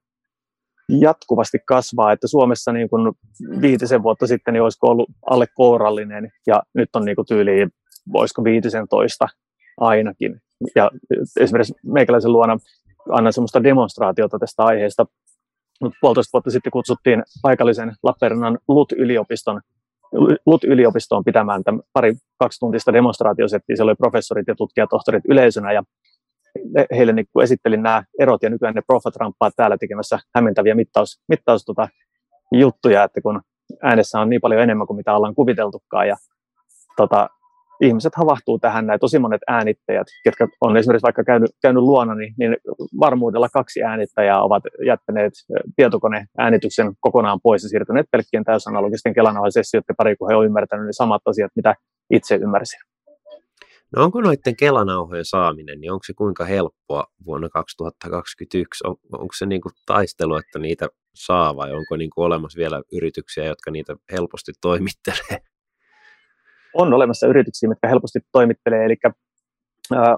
Jatkuvasti 1.01 1.59
kasvaa, 1.67 2.13
että 2.13 2.27
Suomessa 2.27 2.73
niin 2.73 2.91
kuin 2.91 3.13
viitisen 3.61 4.03
vuotta 4.03 4.27
sitten 4.27 4.55
niin 4.55 4.63
olisiko 4.63 4.87
ollut 4.87 5.11
alle 5.31 5.47
kourallinen 5.55 6.33
ja 6.47 6.63
nyt 6.75 6.97
on 6.97 7.05
niin 7.05 7.17
kuin 7.17 7.27
voisiko 8.13 8.45
viitisen 8.45 8.89
toista 8.89 9.27
ainakin. 9.81 10.41
Ja 10.75 10.91
esimerkiksi 11.41 11.75
meikäläisen 11.85 12.33
luona 12.33 12.57
annan 13.11 13.33
semmoista 13.33 13.63
demonstraatiota 13.63 14.39
tästä 14.39 14.63
aiheesta. 14.63 15.07
Puolitoista 16.01 16.33
vuotta 16.33 16.51
sitten 16.51 16.73
kutsuttiin 16.73 17.23
paikallisen 17.43 17.93
Lappeenrannan 18.03 18.59
LUT-yliopiston 18.69 19.61
LUT-yliopistoon 20.47 21.25
pitämään 21.25 21.65
tämän 21.65 21.81
pari 21.93 22.15
kaksituntista 22.39 22.93
demonstraatiosettiä. 22.93 23.77
Siellä 23.77 23.91
oli 23.91 23.97
professorit 23.97 24.49
ja 24.49 24.55
tutkijatohtorit 24.55 25.23
yleisönä 25.29 25.73
ja 25.73 25.83
heille 26.97 27.13
niin 27.13 27.27
esittelin 27.43 27.83
nämä 27.83 28.03
erot 28.19 28.43
ja 28.43 28.51
nykyään 28.51 28.75
ne 28.75 28.83
profat 28.87 29.17
ramppaa 29.17 29.51
täällä 29.57 29.77
tekemässä 29.79 30.19
hämmentäviä 30.35 30.75
mittaus, 30.75 31.21
mittaus 31.29 31.65
tota, 31.65 31.89
juttuja, 32.53 33.05
että 33.05 33.21
kun 33.21 33.41
äänessä 33.83 34.21
on 34.21 34.31
niin 34.31 34.41
paljon 34.41 34.63
enemmän 34.63 34.87
kuin 34.87 34.97
mitä 34.97 35.15
ollaan 35.15 35.35
kuviteltukaan 35.35 36.09
ja 36.09 36.17
tota, 36.97 37.29
ihmiset 37.81 38.13
havahtuu 38.17 38.59
tähän, 38.59 38.87
näin 38.87 39.01
tosi 39.01 39.19
monet 39.19 39.41
äänittäjät, 39.47 40.07
ketkä 40.25 40.49
on 40.61 40.77
esimerkiksi 40.77 41.03
vaikka 41.03 41.25
käynyt, 41.25 41.51
käynyt 41.63 41.83
luona, 41.83 42.15
niin, 42.15 42.35
niin 42.39 42.57
varmuudella 43.01 43.49
kaksi 43.49 43.83
äänittäjää 43.83 44.43
ovat 44.43 44.63
jättäneet 44.87 45.33
tietokoneäänityksen 45.77 46.93
kokonaan 47.01 47.41
pois 47.43 47.63
ja 47.63 47.69
siirtyneet 47.69 48.07
pelkkien 48.13 48.45
täysanalogisten 48.45 49.15
kelanauhasessioiden 49.15 49.97
pari, 49.97 50.17
kun 50.17 50.31
he 50.31 50.37
ovat 50.37 50.47
ymmärtäneet 50.47 50.87
ne 50.87 50.93
samat 50.93 51.23
asiat, 51.27 51.53
mitä 51.57 51.75
itse 52.11 52.35
ymmärsin. 52.35 52.81
No 53.97 54.05
onko 54.05 54.21
noiden 54.21 54.57
kelanauhojen 54.57 55.25
saaminen, 55.25 55.81
niin 55.81 55.93
onko 55.93 56.03
se 56.07 56.13
kuinka 56.13 56.45
helppoa 56.45 57.05
vuonna 57.27 57.49
2021? 57.49 58.87
On, 58.87 58.97
onko 59.13 59.33
se 59.39 59.47
niin 59.47 59.61
kuin 59.61 59.73
taistelu, 59.87 60.37
että 60.37 60.59
niitä 60.59 60.89
saa 61.15 61.57
vai 61.57 61.73
onko 61.73 61.97
niin 61.97 62.11
kuin 62.15 62.25
olemassa 62.25 62.59
vielä 62.59 62.83
yrityksiä, 62.93 63.45
jotka 63.45 63.71
niitä 63.71 63.97
helposti 64.13 64.53
toimittelee? 64.61 65.50
On 66.75 66.95
olemassa 66.95 67.27
yrityksiä, 67.27 67.69
mitkä 67.69 67.89
helposti 67.89 68.19
toimittelee, 68.33 68.85
eli 68.85 68.97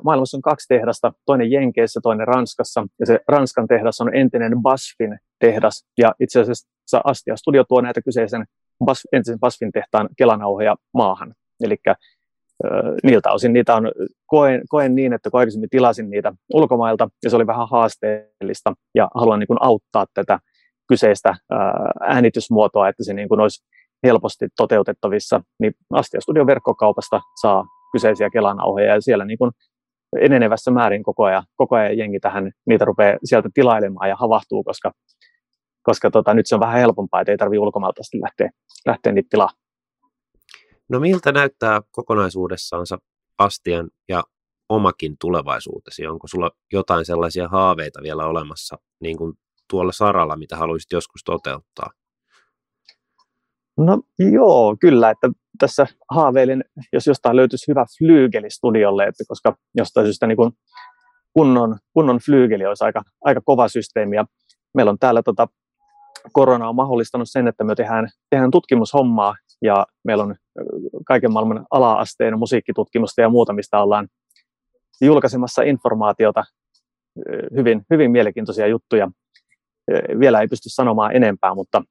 maailmassa 0.05 0.37
on 0.37 0.43
kaksi 0.43 0.69
tehdasta, 0.69 1.12
toinen 1.27 1.51
Jenkeissä, 1.51 2.01
toinen 2.03 2.29
Ranskassa, 2.29 2.87
ja 3.01 3.07
se 3.07 3.21
Ranskan 3.29 3.67
tehdas 3.67 4.01
on 4.01 4.17
entinen 4.17 4.62
Basfin 4.62 5.19
tehdas, 5.38 5.87
ja 5.99 6.12
itse 6.21 6.41
asiassa 6.41 7.01
Astia 7.05 7.37
Studio 7.37 7.65
tuo 7.65 7.81
näitä 7.81 8.03
kyseisen 8.03 8.45
Bas, 8.85 9.03
entisen 9.12 9.41
Basfin 9.41 9.73
tehtaan 9.73 10.09
kelanauhoja 10.19 10.77
maahan, 10.95 11.35
eli 11.65 11.77
niiltä 13.03 13.33
osin 13.33 13.53
niitä 13.53 13.75
on, 13.75 13.93
koen, 14.27 14.62
koen 14.69 14.95
niin, 14.95 15.12
että 15.12 15.31
kun 15.31 15.41
aikaisemmin 15.41 15.71
tilasin 15.71 16.11
niitä 16.11 16.33
ulkomailta, 16.55 17.09
ja 17.25 17.31
se 17.31 17.37
oli 17.37 17.47
vähän 17.47 17.69
haasteellista, 17.71 18.75
ja 18.95 19.09
haluan 19.15 19.38
niin 19.38 19.47
kuin 19.47 19.62
auttaa 19.62 20.07
tätä 20.15 20.38
kyseistä 20.88 21.35
äänitysmuotoa, 22.01 22.88
että 22.88 23.05
se 23.05 23.15
niin 23.15 23.29
kuin 23.29 23.41
olisi 23.41 23.65
helposti 24.03 24.49
toteutettavissa, 24.57 25.41
niin 25.61 25.73
Astia 25.91 26.21
Studion 26.21 26.47
verkkokaupasta 26.47 27.21
saa 27.41 27.65
kyseisiä 27.93 28.31
Kelanauhoja 28.31 28.95
ja 28.95 29.01
siellä 29.01 29.25
niin 29.25 29.38
kuin 29.38 29.51
enenevässä 30.21 30.71
määrin 30.71 31.03
koko 31.03 31.25
ajan, 31.25 31.45
koko 31.57 31.77
ajan 31.77 31.99
jengi 31.99 32.21
tähän, 32.21 32.53
niitä 32.67 32.85
rupeaa 32.85 33.19
sieltä 33.25 33.49
tilailemaan 33.55 34.09
ja 34.09 34.17
havahtuu, 34.17 34.65
koska, 34.65 34.93
koska 35.83 36.11
tota, 36.11 36.35
nyt 36.35 36.47
se 36.47 36.55
on 36.55 36.61
vähän 36.61 36.81
helpompaa, 36.81 37.21
että 37.21 37.33
ei 37.33 37.38
tarvitse 37.38 37.61
ulkomailta 37.61 38.03
lähteä, 38.23 38.51
lähteä 38.87 39.12
niitä 39.12 39.29
tilaa. 39.31 39.51
No 40.88 41.01
miltä 41.01 41.33
näyttää 41.33 41.81
kokonaisuudessaansa 41.91 42.99
Astian 43.38 43.91
ja 44.09 44.25
omakin 44.69 45.17
tulevaisuutesi? 45.21 46.07
Onko 46.07 46.27
sulla 46.27 46.51
jotain 46.73 47.05
sellaisia 47.05 47.49
haaveita 47.49 48.03
vielä 48.03 48.27
olemassa 48.27 48.79
niin 49.01 49.19
kuin 49.19 49.33
tuolla 49.71 49.93
saralla, 49.93 50.37
mitä 50.37 50.57
haluaisit 50.57 50.93
joskus 50.93 51.25
toteuttaa? 51.25 51.91
No 53.78 54.02
joo, 54.18 54.76
kyllä, 54.80 55.11
että 55.11 55.28
tässä 55.58 55.87
haaveilin, 56.11 56.64
jos 56.92 57.06
jostain 57.06 57.37
löytyisi 57.37 57.68
hyvä 57.68 57.85
flyygeli 57.98 58.50
studiolle, 58.50 59.04
että 59.04 59.24
koska 59.28 59.56
jostain 59.74 60.06
syystä 60.06 60.26
niin 60.26 60.37
kun 60.37 60.52
kunnon, 61.32 61.78
kunnon 61.94 62.18
flyygeli 62.18 62.66
olisi 62.66 62.85
aika, 62.85 63.02
aika 63.24 63.40
kova 63.44 63.68
systeemi. 63.68 64.16
Ja 64.16 64.24
meillä 64.74 64.90
on 64.90 64.98
täällä 64.98 65.22
tota, 65.22 65.46
korona 66.32 66.68
on 66.68 66.76
mahdollistanut 66.76 67.28
sen, 67.30 67.48
että 67.48 67.64
me 67.64 67.74
tehdään, 67.74 68.08
tehdään 68.30 68.50
tutkimushommaa 68.50 69.35
ja 69.62 69.87
meillä 70.04 70.24
on 70.24 70.35
kaiken 71.06 71.32
maailman 71.32 71.66
ala-asteen 71.70 72.38
musiikkitutkimusta 72.38 73.20
ja 73.20 73.28
muuta, 73.28 73.52
mistä 73.52 73.82
ollaan 73.82 74.08
julkaisemassa 75.00 75.62
informaatiota, 75.62 76.44
hyvin, 77.56 77.82
hyvin 77.90 78.11
mielenkiintoisia 78.11 78.66
juttuja. 78.66 79.08
Vielä 80.20 80.40
ei 80.40 80.48
pysty 80.48 80.68
sanomaan 80.68 81.16
enempää, 81.16 81.54
mutta 81.54 81.82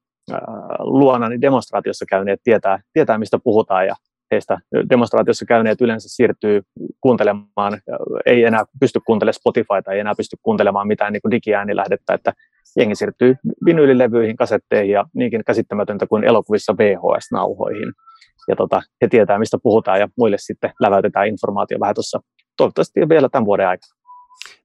luonani 0.79 1.41
demonstraatiossa 1.41 2.05
käyneet 2.09 2.39
tietää, 2.43 2.79
tietää, 2.93 3.17
mistä 3.17 3.39
puhutaan 3.43 3.87
ja 3.87 3.95
heistä 4.31 4.57
demonstraatiossa 4.89 5.45
käyneet 5.45 5.81
yleensä 5.81 6.09
siirtyy 6.09 6.61
kuuntelemaan, 7.01 7.81
ei 8.25 8.43
enää 8.43 8.63
pysty 8.79 8.99
kuuntelemaan 9.05 9.33
Spotifyta, 9.33 9.91
ei 9.91 9.99
enää 9.99 10.13
pysty 10.17 10.37
kuuntelemaan 10.41 10.87
mitään 10.87 11.13
niin 11.13 11.31
digiäänilähdettä, 11.31 12.13
että 12.13 12.33
jengi 12.77 12.95
siirtyy 12.95 13.35
vinyylilevyihin, 13.65 14.35
kasetteihin 14.35 14.93
ja 14.93 15.05
niinkin 15.15 15.43
käsittämätöntä 15.45 16.07
kuin 16.07 16.23
elokuvissa 16.23 16.77
VHS-nauhoihin. 16.77 17.93
Ja 18.47 18.55
tota, 18.55 18.81
he 19.01 19.07
tietää, 19.07 19.39
mistä 19.39 19.57
puhutaan 19.63 19.99
ja 19.99 20.07
muille 20.17 20.37
sitten 20.39 20.73
läväytetään 20.79 21.27
informaatio 21.27 21.79
vähän 21.79 21.95
tuossa 21.95 22.19
toivottavasti 22.57 23.09
vielä 23.09 23.29
tämän 23.29 23.45
vuoden 23.45 23.67
aikana. 23.67 24.00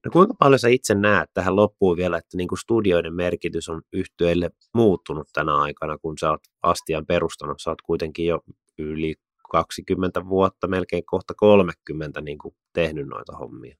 No 0.05 0.11
kuinka 0.11 0.33
paljon 0.39 0.59
sä 0.59 0.67
itse 0.67 0.95
näet 0.95 1.29
tähän 1.33 1.55
loppuun 1.55 1.97
vielä, 1.97 2.17
että 2.17 2.37
niin 2.37 2.47
kuin 2.47 2.59
studioiden 2.59 3.13
merkitys 3.13 3.69
on 3.69 3.81
yhtyeille 3.93 4.49
muuttunut 4.73 5.27
tänä 5.33 5.57
aikana, 5.57 5.97
kun 5.97 6.17
sä 6.19 6.29
oot 6.29 6.41
Astian 6.63 7.05
perustanut, 7.05 7.59
sä 7.59 7.69
oot 7.69 7.81
kuitenkin 7.81 8.25
jo 8.25 8.39
yli 8.77 9.15
20 9.51 10.25
vuotta, 10.25 10.67
melkein 10.67 11.05
kohta 11.05 11.33
30 11.37 12.21
niin 12.21 12.37
kuin 12.37 12.55
tehnyt 12.73 13.07
noita 13.07 13.37
hommia? 13.37 13.75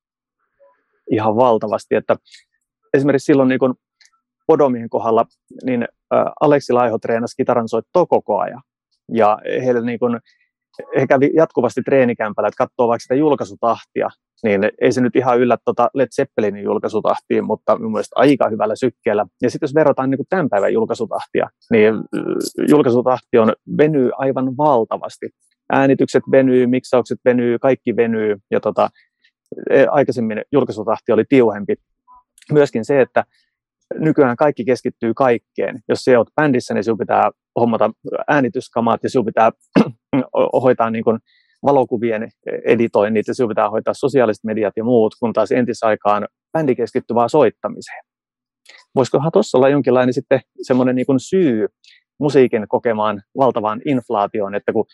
Ihan 1.12 1.36
valtavasti, 1.36 1.96
että 1.96 2.16
esimerkiksi 2.94 3.26
silloin 3.26 3.50
niin 3.50 3.60
Podomien 4.48 4.90
kohdalla, 4.90 5.26
niin 5.64 5.88
Aleksi 6.42 6.74
Laiho 6.74 7.00
treenasi 7.00 7.36
kitaransoittoa 7.38 8.06
koko 8.06 8.40
ajan. 8.40 8.62
Ja 9.14 9.38
heille 9.66 9.82
niin 9.82 10.00
kuin, 10.00 10.20
he 11.00 11.08
kävi 11.08 11.32
jatkuvasti 11.34 11.82
treenikämpällä, 11.82 12.48
että 12.48 12.58
katsoo 12.58 12.88
vaikka 12.88 13.02
sitä 13.02 13.16
julkaisutahtia, 13.16 14.10
niin 14.44 14.62
ei 14.82 14.92
se 14.92 15.02
nyt 15.02 15.16
ihan 15.16 15.40
yllä 15.40 15.58
tuota 15.66 15.90
Led 15.94 16.08
Zeppelinin 16.16 16.64
julkaisutahtiin, 16.64 17.46
mutta 17.46 17.78
mielestäni 17.78 18.22
aika 18.22 18.50
hyvällä 18.50 18.76
sykkeellä. 18.76 19.26
Ja 19.42 19.50
sitten 19.50 19.68
jos 19.68 19.76
verrataan 19.76 20.10
niin 20.10 20.18
kuin 20.18 20.28
tämän 20.30 20.50
päivän 20.50 20.74
julkaisutahtia, 20.74 21.50
niin 21.72 21.94
julkaisutahti 22.70 23.38
on 23.38 23.54
venyy 23.78 24.10
aivan 24.18 24.58
valtavasti. 24.58 25.30
Äänitykset 25.72 26.24
venyy, 26.32 26.68
miksaukset 26.68 27.20
venyy, 27.26 27.60
kaikki 27.60 27.96
venyy, 27.96 28.36
ja 28.52 28.60
tota, 28.60 28.90
e, 29.70 29.86
aikaisemmin 29.92 30.42
julkaisutahti 30.52 31.12
oli 31.12 31.24
tiuhempi. 31.30 31.76
Myöskin 32.52 32.86
se, 32.86 33.02
että 33.02 33.24
nykyään 34.00 34.36
kaikki 34.36 34.66
keskittyy 34.66 35.14
kaikkeen. 35.14 35.80
Jos 35.90 36.00
se 36.00 36.18
olet 36.18 36.28
bändissä, 36.36 36.74
niin 36.74 36.84
sinun 36.84 36.98
pitää 36.98 37.32
hommata 37.60 37.92
äänityskamaat 38.28 39.04
ja 39.04 39.10
sinun 39.10 39.26
pitää 39.26 39.52
hoitaa 40.62 40.90
niin 40.90 41.04
kuin 41.04 41.20
valokuvien 41.66 42.30
editoinnit 42.66 43.28
ja 43.28 43.36
sinun 43.36 43.50
pitää 43.50 43.70
hoitaa 43.70 43.94
sosiaaliset 43.94 44.44
mediat 44.44 44.74
ja 44.78 44.84
muut, 44.84 45.16
kun 45.20 45.34
taas 45.34 45.52
entisaikaan 45.52 46.28
bändi 46.58 46.76
keskittyy 46.76 47.16
vaan 47.16 47.30
soittamiseen. 47.30 48.04
Voisikohan 48.96 49.32
tuossa 49.32 49.58
olla 49.58 49.70
jonkinlainen 49.70 50.14
sitten 50.14 50.40
semmoinen 50.62 50.96
niin 50.96 51.06
kuin 51.06 51.20
syy 51.20 51.68
musiikin 52.20 52.66
kokemaan 52.68 53.22
valtavaan 53.38 53.82
inflaatioon, 53.86 54.56
että 54.56 54.74
kun 54.74 54.86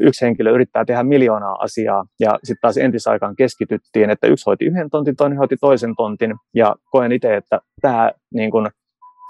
yksi 0.00 0.24
henkilö 0.24 0.50
yrittää 0.50 0.84
tehdä 0.84 1.02
miljoonaa 1.02 1.56
asiaa 1.60 2.04
ja 2.20 2.38
sitten 2.44 2.60
taas 2.60 2.76
entisaikaan 2.76 3.36
keskityttiin, 3.36 4.10
että 4.10 4.26
yksi 4.26 4.44
hoiti 4.46 4.64
yhden 4.64 4.90
tontin, 4.90 5.16
toinen 5.16 5.38
hoiti 5.38 5.56
toisen 5.60 5.94
tontin 5.96 6.34
ja 6.54 6.76
koen 6.90 7.12
itse, 7.12 7.36
että 7.36 7.60
tämä 7.80 8.12
niin 8.34 8.50
kuin 8.50 8.68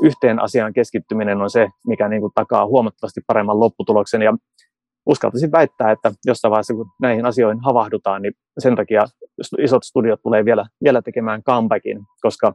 yhteen 0.02 0.42
asiaan 0.42 0.72
keskittyminen 0.72 1.42
on 1.42 1.50
se, 1.50 1.68
mikä 1.86 2.08
niin 2.08 2.20
kuin 2.20 2.32
takaa 2.34 2.66
huomattavasti 2.66 3.20
paremman 3.26 3.60
lopputuloksen 3.60 4.22
ja 4.22 4.34
uskaltaisin 5.08 5.52
väittää, 5.52 5.90
että 5.90 6.12
jossain 6.26 6.50
vaiheessa 6.50 6.74
kun 6.74 6.90
näihin 7.02 7.26
asioihin 7.26 7.64
havahdutaan, 7.64 8.22
niin 8.22 8.32
sen 8.58 8.76
takia 8.76 9.04
isot 9.58 9.84
studiot 9.84 10.22
tulee 10.22 10.44
vielä, 10.44 10.66
vielä 10.84 11.02
tekemään 11.02 11.42
comebackin, 11.42 11.98
koska 12.20 12.54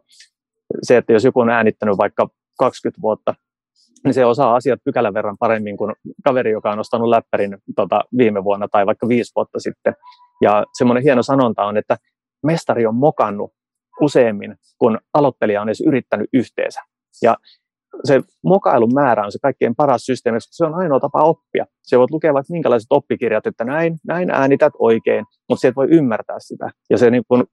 se, 0.82 0.98
että 0.98 1.14
jos 1.14 1.24
joku 1.24 1.40
on 1.40 1.50
äänittänyt 1.50 1.98
vaikka 1.98 2.28
20 2.60 3.02
vuotta, 3.02 3.36
niin 4.04 4.14
se 4.14 4.26
osaa 4.26 4.56
asiat 4.56 4.80
pykälän 4.86 5.14
verran 5.14 5.38
paremmin 5.40 5.78
kuin 5.78 5.96
kaveri, 6.24 6.52
joka 6.52 6.72
on 6.72 6.80
ostanut 6.80 7.10
läppärin 7.10 7.58
tota, 7.76 8.02
viime 8.18 8.44
vuonna 8.44 8.68
tai 8.68 8.86
vaikka 8.86 9.08
viisi 9.08 9.32
vuotta 9.36 9.60
sitten. 9.60 9.94
Ja 10.42 10.64
semmoinen 10.78 11.04
hieno 11.04 11.24
sanonta 11.24 11.66
on, 11.66 11.78
että 11.78 11.98
mestari 12.44 12.86
on 12.86 12.96
mokannut 12.96 13.52
useammin, 14.02 14.56
kun 14.78 15.00
aloittelija 15.14 15.62
on 15.62 15.70
edes 15.70 15.84
yrittänyt 15.88 16.30
yhteensä. 16.34 16.82
Ja 17.22 17.38
se 18.04 18.22
mokailun 18.44 18.94
määrä 18.94 19.26
on 19.26 19.32
se 19.32 19.40
kaikkein 19.42 19.76
paras 19.76 20.06
systeemi, 20.06 20.36
koska 20.36 20.50
se 20.52 20.66
on 20.66 20.74
ainoa 20.74 21.00
tapa 21.00 21.24
oppia. 21.24 21.66
Se 21.84 22.00
voit 22.00 22.12
lukea 22.12 22.34
vaikka 22.34 22.54
minkälaiset 22.54 22.88
oppikirjat, 22.90 23.48
että 23.48 23.64
näin, 23.64 23.98
näin 24.08 24.32
äänität 24.32 24.74
oikein, 24.80 25.26
mutta 25.50 25.62
sieltä 25.62 25.76
voi 25.76 25.88
ymmärtää 25.90 26.36
sitä. 26.40 26.70
Ja 26.90 26.98
se 26.98 27.10
niin 27.10 27.24
kun, 27.28 27.46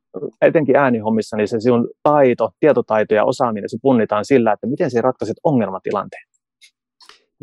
etenkin 0.42 0.76
äänihommissa, 0.76 1.37
niin 1.37 1.48
se 1.48 1.61
sinun 1.61 1.88
taito, 2.03 2.50
tietotaito 2.61 3.14
ja 3.14 3.24
osaaminen, 3.24 3.70
se 3.70 3.79
punnitaan 3.83 4.24
sillä, 4.24 4.53
että 4.53 4.66
miten 4.66 4.90
sä 4.90 5.00
ratkaiset 5.00 5.37
ongelmatilanteen. 5.44 6.22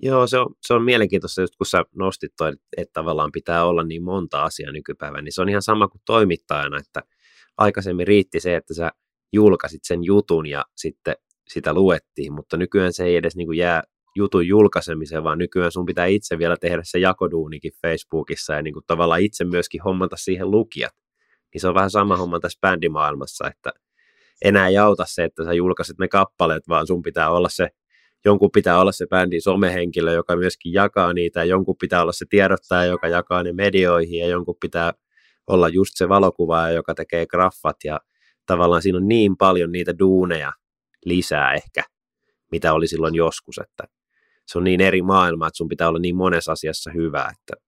Joo, 0.01 0.27
se 0.27 0.37
on, 0.37 0.47
se 0.67 0.73
on 0.73 0.83
mielenkiintoista, 0.83 1.41
just 1.41 1.55
kun 1.55 1.65
sä 1.65 1.83
nostit 1.95 2.31
toi, 2.37 2.53
että 2.77 2.93
tavallaan 2.93 3.31
pitää 3.31 3.65
olla 3.65 3.83
niin 3.83 4.03
monta 4.03 4.43
asiaa 4.43 4.71
nykypäivänä, 4.71 5.21
niin 5.21 5.33
se 5.33 5.41
on 5.41 5.49
ihan 5.49 5.61
sama 5.61 5.87
kuin 5.87 6.01
toimittajana, 6.05 6.77
että 6.77 7.01
aikaisemmin 7.57 8.07
riitti 8.07 8.39
se, 8.39 8.55
että 8.55 8.73
sä 8.73 8.91
julkaisit 9.33 9.81
sen 9.83 10.03
jutun 10.03 10.45
ja 10.45 10.65
sitten 10.75 11.15
sitä 11.47 11.73
luettiin, 11.73 12.33
mutta 12.33 12.57
nykyään 12.57 12.93
se 12.93 13.05
ei 13.05 13.15
edes 13.15 13.35
niin 13.35 13.47
kuin 13.47 13.57
jää 13.57 13.83
jutun 14.15 14.47
julkaisemiseen, 14.47 15.23
vaan 15.23 15.37
nykyään 15.37 15.71
sun 15.71 15.85
pitää 15.85 16.05
itse 16.05 16.37
vielä 16.37 16.57
tehdä 16.57 16.81
se 16.85 16.99
jakoduunikin 16.99 17.71
Facebookissa 17.81 18.53
ja 18.53 18.61
niin 18.61 18.73
kuin 18.73 18.83
tavallaan 18.87 19.21
itse 19.21 19.45
myöskin 19.45 19.81
hommata 19.81 20.15
siihen 20.15 20.51
lukijat. 20.51 20.93
Niin 21.53 21.61
se 21.61 21.67
on 21.67 21.75
vähän 21.75 21.89
sama 21.89 22.17
homma 22.17 22.39
tässä 22.39 22.59
bändimaailmassa, 22.61 23.47
että 23.47 23.71
enää 24.43 24.67
ei 24.67 24.77
auta 24.77 25.03
se, 25.07 25.23
että 25.23 25.43
sä 25.43 25.53
julkaiset 25.53 25.97
ne 25.99 26.07
kappaleet, 26.07 26.63
vaan 26.69 26.87
sun 26.87 27.01
pitää 27.01 27.31
olla 27.31 27.49
se, 27.49 27.69
jonkun 28.25 28.51
pitää 28.53 28.79
olla 28.79 28.91
se 28.91 29.07
bändin 29.07 29.41
somehenkilö, 29.41 30.13
joka 30.13 30.35
myöskin 30.35 30.73
jakaa 30.73 31.13
niitä, 31.13 31.39
ja 31.39 31.45
jonkun 31.45 31.75
pitää 31.81 32.01
olla 32.01 32.11
se 32.11 32.25
tiedottaja, 32.29 32.85
joka 32.85 33.07
jakaa 33.07 33.43
ne 33.43 33.53
medioihin, 33.53 34.19
ja 34.19 34.27
jonkun 34.27 34.55
pitää 34.61 34.93
olla 35.47 35.69
just 35.69 35.91
se 35.95 36.09
valokuvaaja, 36.09 36.75
joka 36.75 36.95
tekee 36.95 37.27
graffat, 37.27 37.77
ja 37.83 37.99
tavallaan 38.45 38.81
siinä 38.81 38.97
on 38.97 39.07
niin 39.07 39.37
paljon 39.37 39.71
niitä 39.71 39.99
duuneja, 39.99 40.53
lisää 41.07 41.53
ehkä, 41.53 41.83
mitä 42.51 42.73
oli 42.73 42.87
silloin 42.87 43.15
joskus, 43.15 43.57
että 43.57 43.83
se 44.47 44.57
on 44.57 44.63
niin 44.63 44.81
eri 44.81 45.01
maailma, 45.01 45.47
että 45.47 45.57
sun 45.57 45.67
pitää 45.67 45.89
olla 45.89 45.99
niin 45.99 46.15
monessa 46.15 46.51
asiassa 46.51 46.91
hyvä, 46.91 47.31
että 47.31 47.67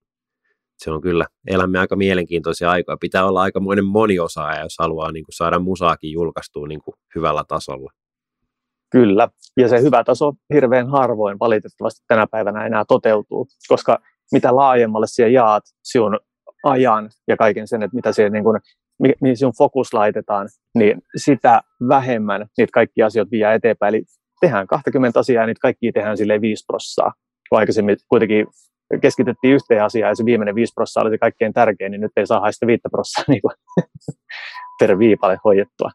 se 0.78 0.92
on 0.92 1.02
kyllä, 1.02 1.26
elämme 1.48 1.80
aika 1.80 1.96
mielenkiintoisia 1.96 2.72
aikoja. 2.72 2.98
Pitää 2.98 3.26
olla 3.26 3.42
aika 3.42 3.60
monen 3.60 3.86
moniosaaja, 3.86 4.64
jos 4.64 4.76
haluaa 4.80 5.12
niin 5.12 5.26
kuin 5.26 5.36
saada 5.36 5.60
musaakin 5.60 6.12
julkaistua 6.12 6.68
niin 6.68 6.82
kuin 6.82 6.96
hyvällä 7.16 7.44
tasolla. 7.48 7.92
Kyllä, 8.92 9.30
ja 9.58 9.68
se 9.70 9.82
hyvä 9.82 10.04
taso 10.04 10.34
hirveän 10.54 10.90
harvoin 10.90 11.40
valitettavasti 11.40 12.06
tänä 12.08 12.28
päivänä 12.28 12.66
enää 12.66 12.84
toteutuu, 12.88 13.48
koska 13.68 14.00
mitä 14.32 14.56
laajemmalle 14.56 15.08
siellä 15.08 15.32
jaat 15.32 15.64
sinun 15.84 16.20
ajan 16.64 17.10
ja 17.28 17.38
kaiken 17.38 17.68
sen, 17.68 17.84
että 17.84 17.96
mitä 17.96 18.12
siellä 18.12 18.30
niin 18.30 18.44
mihin 19.22 19.38
sinun 19.38 19.54
fokus 19.58 19.94
laitetaan, 19.94 20.48
niin 20.76 21.02
sitä 21.16 21.62
vähemmän 21.88 22.46
niitä 22.58 22.72
kaikki 22.74 23.02
asioita 23.02 23.32
vie 23.32 23.54
eteenpäin. 23.54 23.96
Eli 23.96 24.04
tehdään 24.42 24.68
20 24.68 25.20
asiaa 25.20 25.44
ja 25.44 25.48
niitä 25.48 25.62
kaikki 25.62 25.92
tehdään 25.92 26.18
sille 26.18 26.42
5 26.42 26.66
prossaa. 26.68 27.14
Kun 27.50 27.60
aikaisemmin 27.60 27.98
kuitenkin 28.10 28.48
keskityttiin 29.02 29.54
yhteen 29.54 29.84
asiaan 29.84 30.10
ja 30.10 30.16
se 30.16 30.26
viimeinen 30.26 30.56
5 30.56 30.74
prossaa 30.74 31.04
oli 31.04 31.12
se 31.12 31.18
kaikkein 31.18 31.54
tärkein, 31.54 31.92
niin 31.92 32.02
nyt 32.02 32.12
ei 32.18 32.28
saa 32.28 32.52
sitä 32.52 32.68
5 32.68 32.82
prossaa 32.92 33.24
niin 33.34 33.42
kuin 33.42 33.54
per 34.80 35.00
viipale 35.00 35.38
hoidettua. 35.44 35.90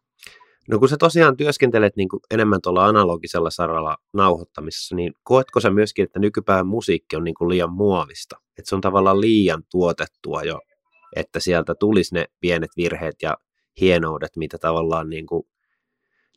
No 0.71 0.79
kun 0.79 0.89
sä 0.89 0.97
tosiaan 0.97 1.37
työskentelet 1.37 1.97
niin 1.97 2.09
enemmän 2.31 2.61
tuolla 2.63 2.87
analogisella 2.87 3.51
saralla 3.51 3.97
nauhoittamisessa, 4.15 4.97
niin 4.97 5.13
koetko 5.23 5.61
sä 5.61 5.71
myöskin, 5.71 6.03
että 6.03 6.19
nykypäivän 6.19 6.67
musiikki 6.67 7.17
on 7.17 7.25
niin 7.25 7.49
liian 7.49 7.73
muovista? 7.73 8.37
Että 8.59 8.69
se 8.69 8.75
on 8.75 8.81
tavallaan 8.81 9.21
liian 9.21 9.63
tuotettua 9.71 10.43
jo 10.43 10.61
että 11.17 11.41
sieltä 11.41 11.75
tulisi 11.75 12.15
ne 12.15 12.25
pienet 12.41 12.71
virheet 12.77 13.17
ja 13.23 13.37
hienoudet, 13.81 14.37
mitä 14.37 14.59
tavallaan 14.59 15.11
niin 15.11 15.27
kuin 15.27 15.43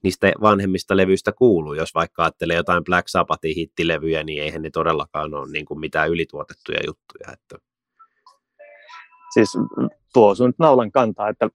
niistä 0.03 0.31
vanhemmista 0.41 0.97
levyistä 0.97 1.31
kuuluu. 1.31 1.73
Jos 1.73 1.95
vaikka 1.95 2.23
ajattelee 2.23 2.55
jotain 2.55 2.83
Black 2.83 3.07
Sabbathin 3.07 3.55
hittilevyjä, 3.55 4.23
niin 4.23 4.43
eihän 4.43 4.61
ne 4.61 4.69
todellakaan 4.69 5.33
ole 5.33 5.51
niin 5.51 5.65
kuin 5.65 5.79
mitään 5.79 6.09
ylituotettuja 6.09 6.79
juttuja. 6.87 7.33
Että... 7.33 7.57
Siis 9.33 9.49
tuo 10.13 10.35
sun 10.35 10.53
naulan 10.59 10.91
kantaa, 10.91 11.29
että 11.29 11.49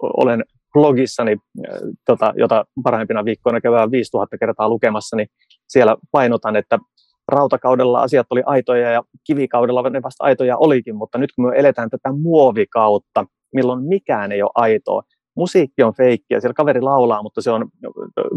olen 0.00 0.44
blogissani, 0.72 1.36
tota, 2.06 2.32
jota 2.36 2.64
parhaimpina 2.82 3.24
viikkoina 3.24 3.60
käydään 3.60 3.90
5000 3.90 4.38
kertaa 4.38 4.68
lukemassa, 4.68 5.16
niin 5.16 5.28
siellä 5.68 5.96
painotan, 6.10 6.56
että 6.56 6.78
rautakaudella 7.28 8.00
asiat 8.00 8.26
oli 8.30 8.42
aitoja 8.46 8.90
ja 8.90 9.02
kivikaudella 9.26 9.90
ne 9.90 10.02
vasta 10.02 10.24
aitoja 10.24 10.56
olikin, 10.56 10.96
mutta 10.96 11.18
nyt 11.18 11.30
kun 11.36 11.46
me 11.46 11.56
eletään 11.56 11.90
tätä 11.90 12.12
muovikautta, 12.12 13.24
milloin 13.54 13.84
mikään 13.84 14.32
ei 14.32 14.42
ole 14.42 14.50
aitoa, 14.54 15.02
musiikki 15.36 15.82
on 15.82 15.94
feikkiä, 15.94 16.40
siellä 16.40 16.54
kaveri 16.54 16.80
laulaa, 16.80 17.22
mutta 17.22 17.42
se 17.42 17.50
on 17.50 17.68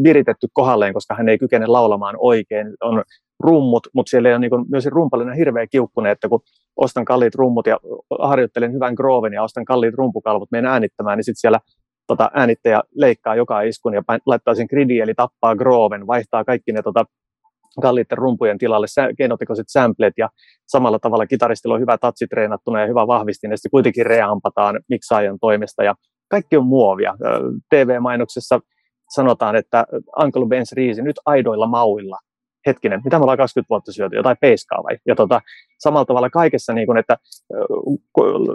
viritetty 0.04 0.47
kohdalleen, 0.54 0.93
koska 0.93 1.15
hän 1.15 1.30
ei 1.30 1.38
kykene 1.38 1.67
laulamaan 1.67 2.15
oikein, 2.19 2.67
on 2.82 3.04
rummut, 3.39 3.88
mutta 3.93 4.10
siellä 4.10 4.30
ei 4.30 4.36
ole 4.36 4.39
niin 4.39 4.69
myös 4.69 4.86
rumpalina 4.86 5.34
hirveä 5.34 5.67
kiukkune, 5.67 6.12
että 6.12 6.30
kun 6.30 6.41
ostan 6.75 7.06
kalliit 7.06 7.36
rummut 7.36 7.67
ja 7.67 7.80
harjoittelen 8.19 8.73
hyvän 8.73 8.93
grooven 8.93 9.34
ja 9.34 9.43
ostan 9.43 9.65
kalliit 9.65 9.95
rumpukalvot 9.95 10.51
menen 10.51 10.71
äänittämään, 10.71 11.17
niin 11.17 11.25
sitten 11.25 11.41
siellä 11.41 11.60
tota, 12.08 12.32
äänittäjä 12.34 12.82
leikkaa 12.95 13.36
joka 13.36 13.62
iskun 13.62 13.93
ja 13.93 14.04
laittaa 14.25 14.56
sen 14.56 14.67
gridi, 14.69 14.99
eli 14.99 15.13
tappaa 15.13 15.56
grooven, 15.56 16.08
vaihtaa 16.08 16.43
kaikki 16.43 16.71
ne 16.71 16.82
tota, 16.82 17.06
kalliitten 17.82 18.18
rumpujen 18.18 18.58
tilalle 18.58 18.88
keinotekoiset 19.18 19.66
samplet 19.70 20.14
ja 20.18 20.30
samalla 20.68 21.00
tavalla 21.00 21.28
kitaristilla 21.28 21.76
on 21.76 21.82
hyvä 21.82 21.98
tatsi 21.98 22.28
treenattuna 22.28 22.82
ja 22.82 22.88
hyvä 22.88 23.08
vahvistin 23.08 23.52
ja 23.52 23.58
sitten 23.58 23.72
kuitenkin 23.72 24.06
reampataan 24.06 24.80
miksaajan 24.90 25.38
toimesta 25.42 25.84
ja 25.84 25.96
kaikki 26.30 26.58
on 26.58 26.66
muovia. 26.66 27.14
TV-mainoksessa 27.70 28.60
sanotaan, 29.10 29.56
että 29.56 29.86
Uncle 30.24 30.46
Ben's 30.46 30.76
riisi 30.76 31.02
nyt 31.02 31.16
aidoilla 31.26 31.68
mauilla 31.68 32.18
hetkinen, 32.68 33.02
mitä 33.04 33.18
me 33.18 33.22
ollaan 33.22 33.38
20 33.38 33.70
vuotta 33.70 33.92
syöty, 33.92 34.16
jotain 34.16 34.38
peiskaa 34.42 34.84
vai? 34.84 34.98
Ja 35.08 35.16
tota, 35.16 35.42
samalla 35.80 36.06
tavalla 36.06 36.30
kaikessa, 36.30 36.74
niin 36.74 36.88
kuin, 36.88 36.98
että 36.98 37.18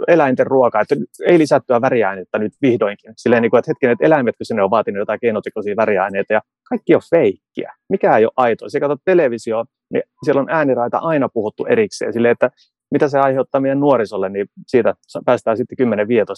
eläinten 0.07 0.47
ruokaa, 0.47 0.81
että 0.81 0.95
ei 1.27 1.39
lisättyä 1.39 1.81
väriainetta 1.81 2.39
nyt 2.39 2.53
vihdoinkin. 2.61 3.13
Silleen, 3.17 3.41
niin 3.41 3.49
kuin, 3.49 3.59
että 3.59 3.71
hetkinen, 3.71 3.93
että 3.93 4.05
eläimetkö 4.05 4.43
sinne 4.43 4.63
on 4.63 4.69
vaatinut 4.69 4.99
jotain 4.99 5.19
keinotekoisia 5.19 5.75
väriaineita 5.75 6.33
ja 6.33 6.41
kaikki 6.69 6.95
on 6.95 7.01
feikkiä. 7.09 7.73
Mikä 7.89 8.17
ei 8.17 8.25
ole 8.25 8.31
aitoa. 8.37 8.69
Se 8.69 8.79
katsot 8.79 9.01
televisio, 9.05 9.65
niin 9.93 10.03
siellä 10.25 10.41
on 10.41 10.49
ääniraita 10.49 10.97
aina 10.97 11.29
puhuttu 11.33 11.65
erikseen. 11.65 12.13
Silleen, 12.13 12.31
että 12.31 12.49
mitä 12.91 13.07
se 13.07 13.19
aiheuttaa 13.19 13.61
meidän 13.61 13.79
nuorisolle, 13.79 14.29
niin 14.29 14.47
siitä 14.67 14.93
päästään 15.25 15.57
sitten 15.57 15.87
10-15 15.87 15.91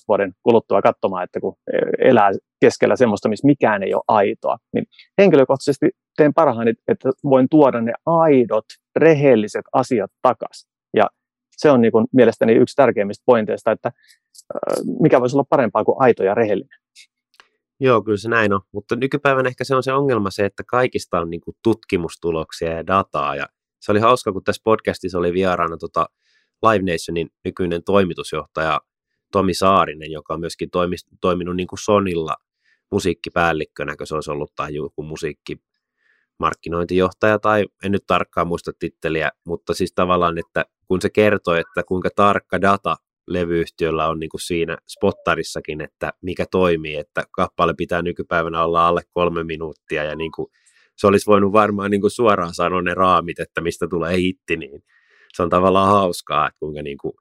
vuoden 0.08 0.34
kuluttua 0.44 0.82
katsomaan, 0.82 1.24
että 1.24 1.40
kun 1.40 1.56
elää 2.00 2.32
keskellä 2.62 2.96
semmoista, 2.96 3.30
missä 3.30 3.48
mikään 3.48 3.84
ei 3.84 3.94
ole 3.94 4.04
aitoa. 4.08 4.58
Niin 4.74 4.86
henkilökohtaisesti 5.18 5.90
teen 6.18 6.34
parhaani, 6.34 6.74
että 6.88 7.10
voin 7.24 7.48
tuoda 7.52 7.82
ne 7.82 7.94
aidot, 8.06 8.66
rehelliset 8.96 9.66
asiat 9.74 10.12
takaisin. 10.22 10.70
Ja 10.96 11.10
se 11.58 11.72
on 11.72 11.82
niin 11.82 11.92
kuin 11.92 12.08
mielestäni 12.14 12.54
yksi 12.54 12.76
tärkeimmistä 12.76 13.24
pointeista, 13.26 13.72
että 13.72 13.92
mikä 15.00 15.22
voisi 15.22 15.36
olla 15.36 15.46
parempaa 15.50 15.86
kuin 15.86 15.96
aito 16.00 16.24
ja 16.24 16.34
rehellinen. 16.34 16.79
Joo, 17.80 18.04
kyllä 18.04 18.18
se 18.18 18.30
näin 18.30 18.54
on. 18.54 18.62
Mutta 18.72 18.96
nykypäivänä 18.96 19.50
ehkä 19.50 19.64
se 19.64 19.76
on 19.76 19.84
se 19.84 19.94
ongelma 19.94 20.32
se, 20.32 20.46
että 20.46 20.64
kaikista 20.64 21.20
on 21.20 21.30
niin 21.30 21.42
kuin 21.42 21.58
tutkimustuloksia 21.64 22.74
ja 22.74 22.88
dataa. 22.88 23.36
Ja 23.36 23.48
se 23.80 23.92
oli 23.92 24.00
hauska, 24.00 24.32
kun 24.32 24.44
tässä 24.44 24.62
podcastissa 24.64 25.18
oli 25.18 25.34
vieraana 25.34 25.78
tota 25.78 26.06
Live 26.64 26.92
Nationin 26.92 27.30
nykyinen 27.46 27.84
toimitusjohtaja 27.84 28.82
Tomi 29.32 29.54
Saarinen, 29.54 30.12
joka 30.12 30.34
on 30.34 30.40
myöskin 30.40 30.70
toimi, 30.70 30.96
toiminut 31.22 31.56
niin 31.56 31.68
kuin 31.68 31.80
Sonilla 31.80 32.36
musiikkipäällikkönä, 32.92 33.96
kun 33.96 34.08
se 34.08 34.16
olisi 34.16 34.32
ollut 34.32 34.56
tai 34.56 34.76
joku 34.76 35.04
musiikkimarkkinointijohtaja, 35.04 37.40
tai 37.40 37.66
en 37.84 37.92
nyt 37.92 38.04
tarkkaan 38.08 38.48
muista 38.48 38.72
titteliä, 38.80 39.32
mutta 39.46 39.74
siis 39.74 39.94
tavallaan, 39.94 40.38
että 40.38 40.66
kun 40.88 41.02
se 41.02 41.10
kertoi, 41.10 41.60
että 41.60 41.84
kuinka 41.88 42.10
tarkka 42.16 42.62
data 42.62 42.98
levyyhtiöllä 43.30 44.08
on 44.08 44.20
niin 44.20 44.30
kuin 44.30 44.42
siinä 44.42 44.78
spottarissakin, 44.88 45.82
että 45.82 46.14
mikä 46.22 46.46
toimii, 46.52 46.96
että 46.96 47.24
kappale 47.32 47.74
pitää 47.78 48.02
nykypäivänä 48.02 48.64
olla 48.64 48.88
alle 48.88 49.02
kolme 49.12 49.44
minuuttia 49.44 50.04
ja 50.04 50.16
niin 50.16 50.32
kuin, 50.32 50.48
se 50.96 51.08
olisi 51.08 51.26
voinut 51.26 51.54
varmaan 51.54 51.92
niin 51.92 52.02
kuin 52.02 52.12
suoraan 52.12 52.54
sanoa 52.54 52.82
ne 52.82 52.94
raamit, 52.94 53.40
että 53.40 53.62
mistä 53.62 53.88
tulee 53.90 54.18
hitti, 54.18 54.58
niin 54.58 54.84
se 55.34 55.44
on 55.44 55.50
tavallaan 55.50 55.88
hauskaa, 55.88 56.48
että 56.48 56.60
kuinka 56.60 56.82
niin 56.82 56.98
kuin 56.98 57.14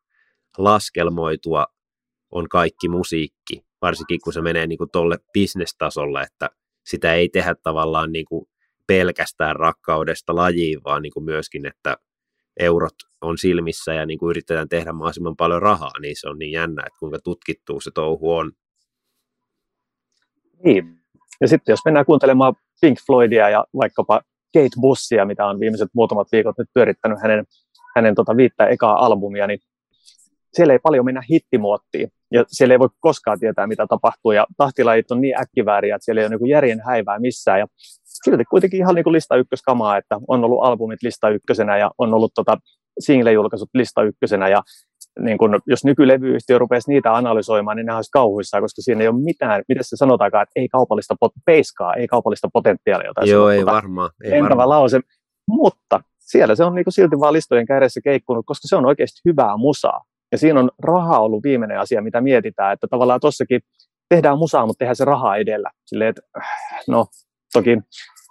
laskelmoitua 0.59 1.67
on 2.31 2.49
kaikki 2.49 2.89
musiikki, 2.89 3.65
varsinkin 3.83 4.21
kun 4.25 4.33
se 4.33 4.41
menee 4.41 4.67
niin 4.67 4.79
kuin 4.79 4.91
tolle 4.91 5.19
bisnestasolle, 5.33 6.23
että 6.23 6.51
sitä 6.87 7.15
ei 7.15 7.29
tehdä 7.29 7.55
tavallaan 7.63 8.13
niin 8.13 8.25
kuin 8.25 8.47
pelkästään 8.87 9.57
rakkaudesta 9.57 10.35
lajiin, 10.35 10.85
vaan 10.85 11.03
niin 11.03 11.13
kuin 11.13 11.25
myöskin, 11.25 11.67
että 11.67 11.97
eurot 12.59 12.95
on 13.21 13.39
silmissä 13.39 13.95
ja 13.95 14.07
niin 14.07 14.19
kuin 14.19 14.31
yritetään 14.31 14.69
tehdä 14.69 14.93
mahdollisimman 14.93 15.37
paljon 15.37 15.63
rahaa, 15.63 16.01
niin 16.01 16.17
se 16.21 16.29
on 16.29 16.39
niin 16.39 16.53
jännä, 16.53 16.83
että 16.87 16.99
kuinka 16.99 17.19
tutkittuu 17.25 17.81
se 17.81 17.91
touhu 17.95 18.35
on. 18.35 18.53
Niin. 20.65 20.85
Ja 21.41 21.49
sitten 21.49 21.73
jos 21.73 21.81
mennään 21.85 22.07
kuuntelemaan 22.07 22.55
Pink 22.81 22.99
Floydia 23.07 23.51
ja 23.51 23.65
vaikkapa 23.77 24.23
Kate 24.55 24.81
Bussia, 24.81 25.25
mitä 25.25 25.47
on 25.47 25.61
viimeiset 25.61 25.89
muutamat 25.95 26.29
viikot 26.33 26.59
nyt 26.59 26.69
pyörittänyt 26.75 27.19
hänen 27.23 27.45
hänen 27.97 28.15
tota 28.15 28.37
viittä 28.37 28.67
ekaa 28.67 29.05
albumia, 29.07 29.47
niin 29.47 29.59
siellä 30.53 30.73
ei 30.73 30.79
paljon 30.79 31.05
mennä 31.05 31.23
hittimuottiin. 31.31 32.09
ja 32.31 32.45
siellä 32.49 32.75
ei 32.75 32.79
voi 32.79 32.89
koskaan 33.01 33.39
tietää, 33.39 33.67
mitä 33.67 33.87
tapahtuu, 33.87 34.33
ja 34.33 34.47
tahtilajit 34.57 35.11
on 35.11 35.21
niin 35.21 35.41
äkkivääriä, 35.41 35.97
että 35.97 36.05
siellä 36.05 36.21
ei 36.21 36.27
ole 36.27 36.37
niin 36.37 36.51
järjen 36.51 36.81
häivää 36.87 37.19
missään, 37.19 37.59
ja 37.59 37.67
silti 38.09 38.45
kuitenkin 38.45 38.81
ihan 38.81 38.95
niin 38.95 39.05
kuin 39.05 39.13
lista 39.13 39.37
ykköskamaa, 39.37 39.97
että 39.97 40.17
on 40.29 40.45
ollut 40.45 40.65
albumit 40.65 41.03
lista 41.03 41.29
ykkösenä, 41.29 41.79
ja 41.79 41.91
on 41.99 42.15
ollut 42.15 42.33
tota 42.35 42.57
single-julkaisut 42.99 43.69
lista 43.75 44.03
ykkösenä, 44.03 44.49
ja 44.49 44.63
niin 45.21 45.39
kun, 45.39 45.61
jos 45.67 45.85
nykylevyyhtiö 45.85 46.59
rupesi 46.59 46.91
niitä 46.91 47.15
analysoimaan, 47.15 47.77
niin 47.77 47.87
ne 47.87 47.95
olisi 47.95 48.11
kauhuissaan, 48.13 48.63
koska 48.63 48.83
siinä 48.83 49.03
ei 49.03 49.09
ole 49.09 49.23
mitään, 49.23 49.63
miten 49.69 49.85
se 49.85 49.97
sanotaankaan, 49.97 50.43
että 50.43 50.61
ei 50.61 50.69
kaupallista 50.69 51.15
pot- 51.25 51.43
peiskaa, 51.47 51.95
ei 51.95 52.07
kaupallista 52.07 52.49
potentiaalia. 52.53 53.13
Tai 53.15 53.31
Joo, 53.31 53.51
ei 53.51 53.67
varmaan. 53.67 54.11
Ei 54.25 54.43
varmaan. 54.43 54.69
lause, 54.69 55.01
mutta 55.49 56.01
siellä 56.19 56.55
se 56.55 56.65
on 56.65 56.75
niin 56.75 56.85
silti 56.89 57.21
vaan 57.21 57.33
listojen 57.33 57.67
kädessä 57.67 58.01
keikkunut, 58.05 58.47
koska 58.47 58.69
se 58.69 58.77
on 58.77 58.87
oikeasti 58.87 59.21
hyvää 59.25 59.57
musaa. 59.57 60.05
Ja 60.33 60.39
siinä 60.39 60.61
on 60.61 60.71
raha 60.79 61.19
ollut 61.19 61.43
viimeinen 61.43 61.81
asia, 61.81 62.03
mitä 62.03 62.21
mietitään, 62.21 62.73
että 62.73 62.87
tavallaan 62.91 63.21
tuossakin 63.21 63.61
tehdään 64.09 64.39
musaa, 64.39 64.67
mutta 64.67 64.79
tehdään 64.79 64.97
se 64.97 65.05
raha 65.05 65.37
edellä. 65.37 65.71
Silleen, 65.87 66.11
että 66.11 66.23
no, 66.89 67.07
toki 67.53 67.79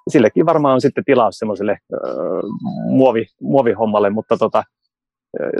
sillekin 0.07 0.45
varmaan 0.45 0.73
on 0.73 0.81
sitten 0.81 1.03
tilaus 1.05 1.37
semmoiselle 1.37 1.71
äh, 1.71 1.99
muovi, 2.89 3.25
muovihommalle, 3.41 4.09
mutta 4.09 4.37
tota, 4.37 4.63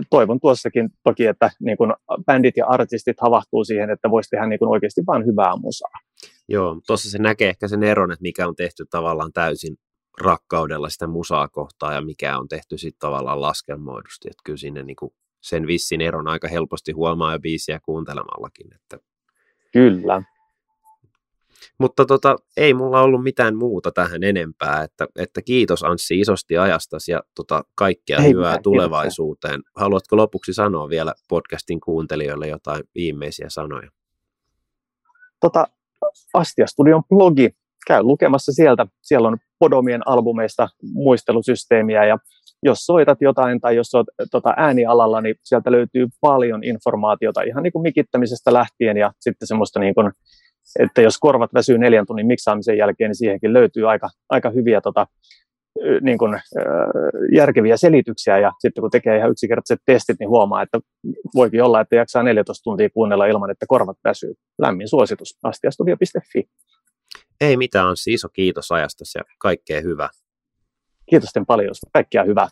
toivon 0.10 0.40
tuossakin 0.40 0.90
toki, 1.04 1.26
että 1.26 1.52
niin 1.60 1.78
kun 1.78 1.94
bändit 2.26 2.58
ja 2.58 2.68
artistit 2.68 3.18
havahtuu 3.22 3.64
siihen, 3.64 3.90
että 3.90 4.10
voisi 4.10 4.30
tehdä 4.30 4.48
niin 4.48 4.60
kun 4.60 4.68
oikeasti 4.68 5.02
vain 5.08 5.26
hyvää 5.26 5.56
musaa. 5.56 5.92
Joo, 6.50 6.82
tuossa 6.88 7.10
se 7.10 7.18
näkee 7.18 7.50
ehkä 7.50 7.68
sen 7.68 7.84
eron, 7.84 8.12
että 8.12 8.22
mikä 8.22 8.48
on 8.48 8.56
tehty 8.56 8.86
tavallaan 8.90 9.34
täysin 9.34 9.76
rakkaudella 10.22 10.90
sitä 10.90 11.08
musaa 11.08 11.48
kohtaa 11.48 11.94
ja 11.94 12.02
mikä 12.02 12.38
on 12.38 12.48
tehty 12.48 12.78
sitten 12.78 13.00
tavallaan 13.00 13.42
laskelmoidusti. 13.42 14.28
Että 14.28 14.42
kyllä 14.46 14.58
sinne 14.58 14.84
niin 14.84 14.98
sen 15.42 15.68
vissin 15.68 16.02
eron 16.02 16.28
aika 16.28 16.48
helposti 16.48 16.92
huomaa 16.92 17.34
jo 17.34 17.40
biisiä 17.40 17.80
kuuntelemallakin. 17.86 18.68
Että... 18.76 18.98
Kyllä. 19.74 20.24
Mutta 21.80 22.06
tota, 22.06 22.36
ei 22.58 22.74
mulla 22.74 23.02
ollut 23.02 23.24
mitään 23.24 23.58
muuta 23.58 23.92
tähän 23.92 24.24
enempää, 24.24 24.84
että, 24.84 25.08
että 25.20 25.42
kiitos 25.42 25.84
Anssi 25.84 26.20
isosti 26.20 26.58
ajastasi 26.58 27.12
ja 27.12 27.22
tota, 27.36 27.64
kaikkea 27.76 28.18
ei 28.18 28.30
hyvää 28.30 28.52
mitään, 28.52 28.64
tulevaisuuteen. 28.64 29.54
Kiitoksia. 29.54 29.82
Haluatko 29.84 30.18
lopuksi 30.18 30.54
sanoa 30.54 30.90
vielä 30.90 31.14
podcastin 31.30 31.80
kuuntelijoille 31.80 32.48
jotain 32.48 32.84
viimeisiä 32.96 33.50
sanoja? 33.50 33.90
Tota, 35.42 35.68
Astia 36.34 36.68
Studion 36.68 37.04
blogi, 37.10 37.50
käy 37.88 38.04
lukemassa 38.04 38.52
sieltä. 38.52 38.86
Siellä 39.02 39.28
on 39.28 39.38
Podomien 39.60 40.02
albumeista 40.08 40.70
muistelusysteemiä 40.94 42.06
ja 42.06 42.18
jos 42.64 42.86
soitat 42.86 43.18
jotain 43.22 43.62
tai 43.62 43.76
jos 43.76 43.96
olet 43.96 44.08
tota, 44.32 44.54
äänialalla, 44.58 45.22
niin 45.22 45.36
sieltä 45.44 45.72
löytyy 45.72 46.08
paljon 46.22 46.64
informaatiota 46.64 47.42
ihan 47.42 47.64
niin 47.64 47.74
kuin 47.74 47.82
mikittämisestä 47.82 48.54
lähtien 48.54 48.98
ja 48.98 49.12
sitten 49.20 49.48
semmoista 49.48 49.80
niin 49.80 49.96
kuin, 49.96 50.12
että 50.80 51.02
jos 51.02 51.18
korvat 51.20 51.54
väsyy 51.54 51.78
neljän 51.78 52.06
tunnin 52.06 52.28
miksaamisen 52.28 52.78
jälkeen, 52.78 53.10
niin 53.10 53.16
siihenkin 53.16 53.54
löytyy 53.54 53.90
aika, 53.90 54.10
aika 54.30 54.50
hyviä 54.50 54.82
tota, 54.82 55.08
niin 56.02 56.18
kuin, 56.18 56.40
järkeviä 57.36 57.78
selityksiä 57.78 58.40
ja 58.40 58.52
sitten 58.60 58.82
kun 58.82 58.92
tekee 58.92 59.18
ihan 59.18 59.32
yksinkertaiset 59.32 59.80
testit, 59.86 60.20
niin 60.20 60.30
huomaa, 60.30 60.62
että 60.62 60.80
voikin 61.36 61.64
olla, 61.64 61.82
että 61.82 61.96
jaksaa 61.96 62.24
14 62.24 62.64
tuntia 62.64 62.90
kuunnella 62.90 63.26
ilman, 63.26 63.52
että 63.52 63.66
korvat 63.70 63.98
väsyy. 64.04 64.34
Lämmin 64.60 64.88
suositus, 64.88 65.38
astiastudio.fi. 65.44 66.50
Ei 67.42 67.58
mitään, 67.58 67.88
on 67.88 67.96
iso 68.08 68.30
kiitos 68.30 68.72
ajasta 68.72 69.04
ja 69.16 69.24
kaikkea 69.40 69.82
hyvää. 69.82 70.10
Kiitos 71.10 71.30
paljon, 71.48 71.74
kaikkea 71.94 72.24
hyvää. 72.24 72.48